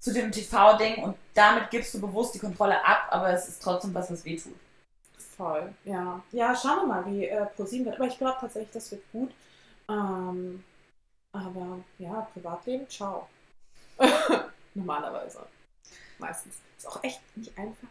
[0.00, 3.94] zu dem TV-Ding und damit gibst du bewusst die Kontrolle ab, aber es ist trotzdem
[3.94, 4.54] was, was weh tut.
[5.36, 6.22] Voll, ja.
[6.32, 7.96] Ja, schauen wir mal, wie äh, ProSieben wird.
[7.96, 9.30] Aber ich glaube tatsächlich, das wird gut.
[9.88, 10.64] Ähm,
[11.32, 13.28] aber ja, Privatleben, ciao.
[14.74, 15.46] Normalerweise.
[16.18, 16.54] Meistens.
[16.76, 17.88] Ist auch echt nicht einfach,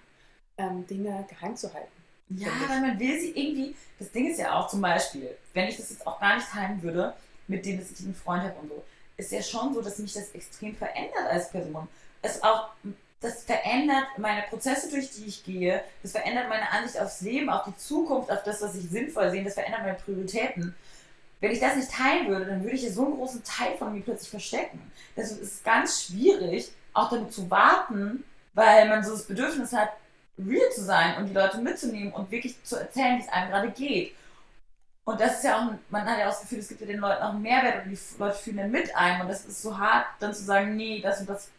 [0.57, 1.91] ähm, Dinge geheim zu halten.
[2.30, 3.76] Ja, weil man will sie irgendwie.
[3.99, 6.82] Das Ding ist ja auch zum Beispiel, wenn ich das jetzt auch gar nicht teilen
[6.82, 7.13] würde,
[7.48, 8.84] mit dem, ich einen Freund habe und so,
[9.18, 11.88] ist ja schon so, dass mich das extrem verändert als Person.
[12.22, 12.70] Es auch,
[13.22, 15.82] das verändert meine Prozesse, durch die ich gehe.
[16.04, 19.43] Das verändert meine Ansicht aufs Leben, auf die Zukunft, auf das, was ich sinnvoll sehe.
[19.43, 20.76] Das verändert meine Prioritäten.
[21.39, 23.93] Wenn ich das nicht teilen würde, dann würde ich ja so einen großen Teil von
[23.93, 24.91] mir plötzlich verstecken.
[25.16, 28.24] Das ist ganz schwierig, auch damit zu warten,
[28.54, 29.89] weil man so das Bedürfnis hat,
[30.38, 33.72] real zu sein und die Leute mitzunehmen und wirklich zu erzählen, wie es einem gerade
[33.72, 34.14] geht.
[35.06, 36.99] Und das ist ja auch, man hat ja auch das Gefühl, es gibt ja den
[36.99, 39.22] Leuten auch einen Mehrwert und die Leute fühlen dann mit einem.
[39.22, 41.51] Und das ist so hart, dann zu sagen, nee, das und das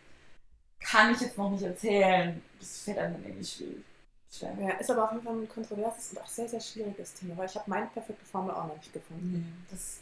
[0.80, 2.42] kann ich jetzt noch nicht erzählen.
[2.58, 3.84] Das fällt einem dann irgendwie schwierig.
[4.32, 4.54] Schwer.
[4.60, 7.46] Ja, ist aber auf jeden Fall ein kontroverses und auch sehr, sehr schwieriges Thema, weil
[7.46, 9.32] ich habe meine perfekte Formel auch noch nicht gefunden.
[9.32, 10.00] Nee, das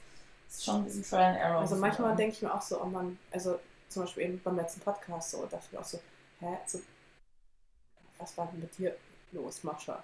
[0.49, 1.61] ist schon ein bisschen Trial and Error.
[1.61, 4.81] Also manchmal denke ich mir auch so, oh man, also zum Beispiel eben beim letzten
[4.81, 6.01] Podcast so, dachte ich mir auch so,
[6.41, 6.81] hä, so,
[8.19, 8.97] was war denn mit dir
[9.33, 10.03] los, Mascha?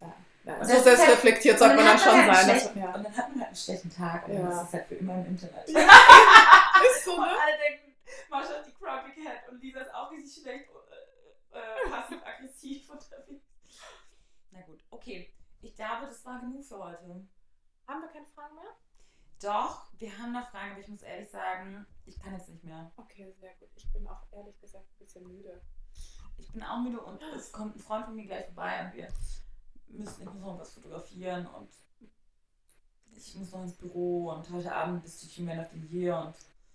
[0.00, 0.14] Ja.
[0.46, 2.48] Ja, so selbst halt, reflektiert sollte man dann schon halt sein.
[2.48, 2.94] Dass, ja.
[2.94, 4.42] Und dann hat man halt einen schlechten Tag und ja.
[4.42, 5.68] das ist halt für immer im Internet.
[5.68, 7.22] ist so, ne?
[7.22, 7.96] Und alle denken,
[8.30, 13.44] Mascha ist die Crumpy Cat und Lisa ist auch richtig schlecht äh, äh, passiv-aggressiv unterwegs.
[14.52, 15.32] Na gut, okay.
[15.62, 17.26] Ich glaube, das war genug für heute.
[17.88, 18.76] Haben wir keine Fragen mehr?
[19.42, 22.92] Doch, wir haben noch Fragen, aber ich muss ehrlich sagen, ich kann jetzt nicht mehr.
[22.96, 23.68] Okay, sehr gut.
[23.74, 25.60] Ich bin auch ehrlich gesagt ein bisschen müde.
[26.38, 29.08] Ich bin auch müde und es kommt ein Freund von mir gleich vorbei und wir
[29.88, 31.68] müssen, ich muss noch was fotografieren und
[33.16, 36.34] ich muss noch ins Büro und heute Abend ist die Human of the Year und.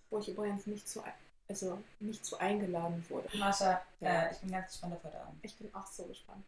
[0.09, 1.01] Wo ich übrigens nicht zu,
[1.47, 3.29] also nicht zu eingeladen wurde.
[3.37, 4.23] Mascha, ja.
[4.23, 5.39] äh, ich bin ganz gespannt auf heute Abend.
[5.41, 6.43] Ich bin auch so gespannt.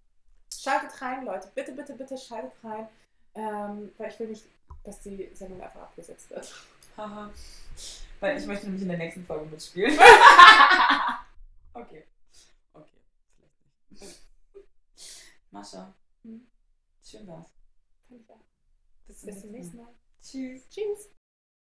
[0.54, 1.50] Schaltet rein, Leute.
[1.56, 2.88] Bitte, bitte, bitte schaltet rein.
[3.36, 4.44] Ähm, weil ich will nicht,
[4.84, 6.54] dass die Sendung einfach abgesetzt wird.
[6.96, 7.32] Haha.
[8.20, 9.98] weil ich möchte nämlich in der nächsten Folge mitspielen.
[11.74, 12.06] okay.
[12.74, 13.00] Okay.
[13.88, 14.20] Vielleicht nicht.
[15.52, 15.94] Mascha.
[16.24, 16.46] Hm.
[17.14, 17.54] Schön war's.
[19.06, 19.94] Bis zum nächsten Mal.
[20.20, 20.68] Tschüss.
[20.70, 21.12] Tschüss.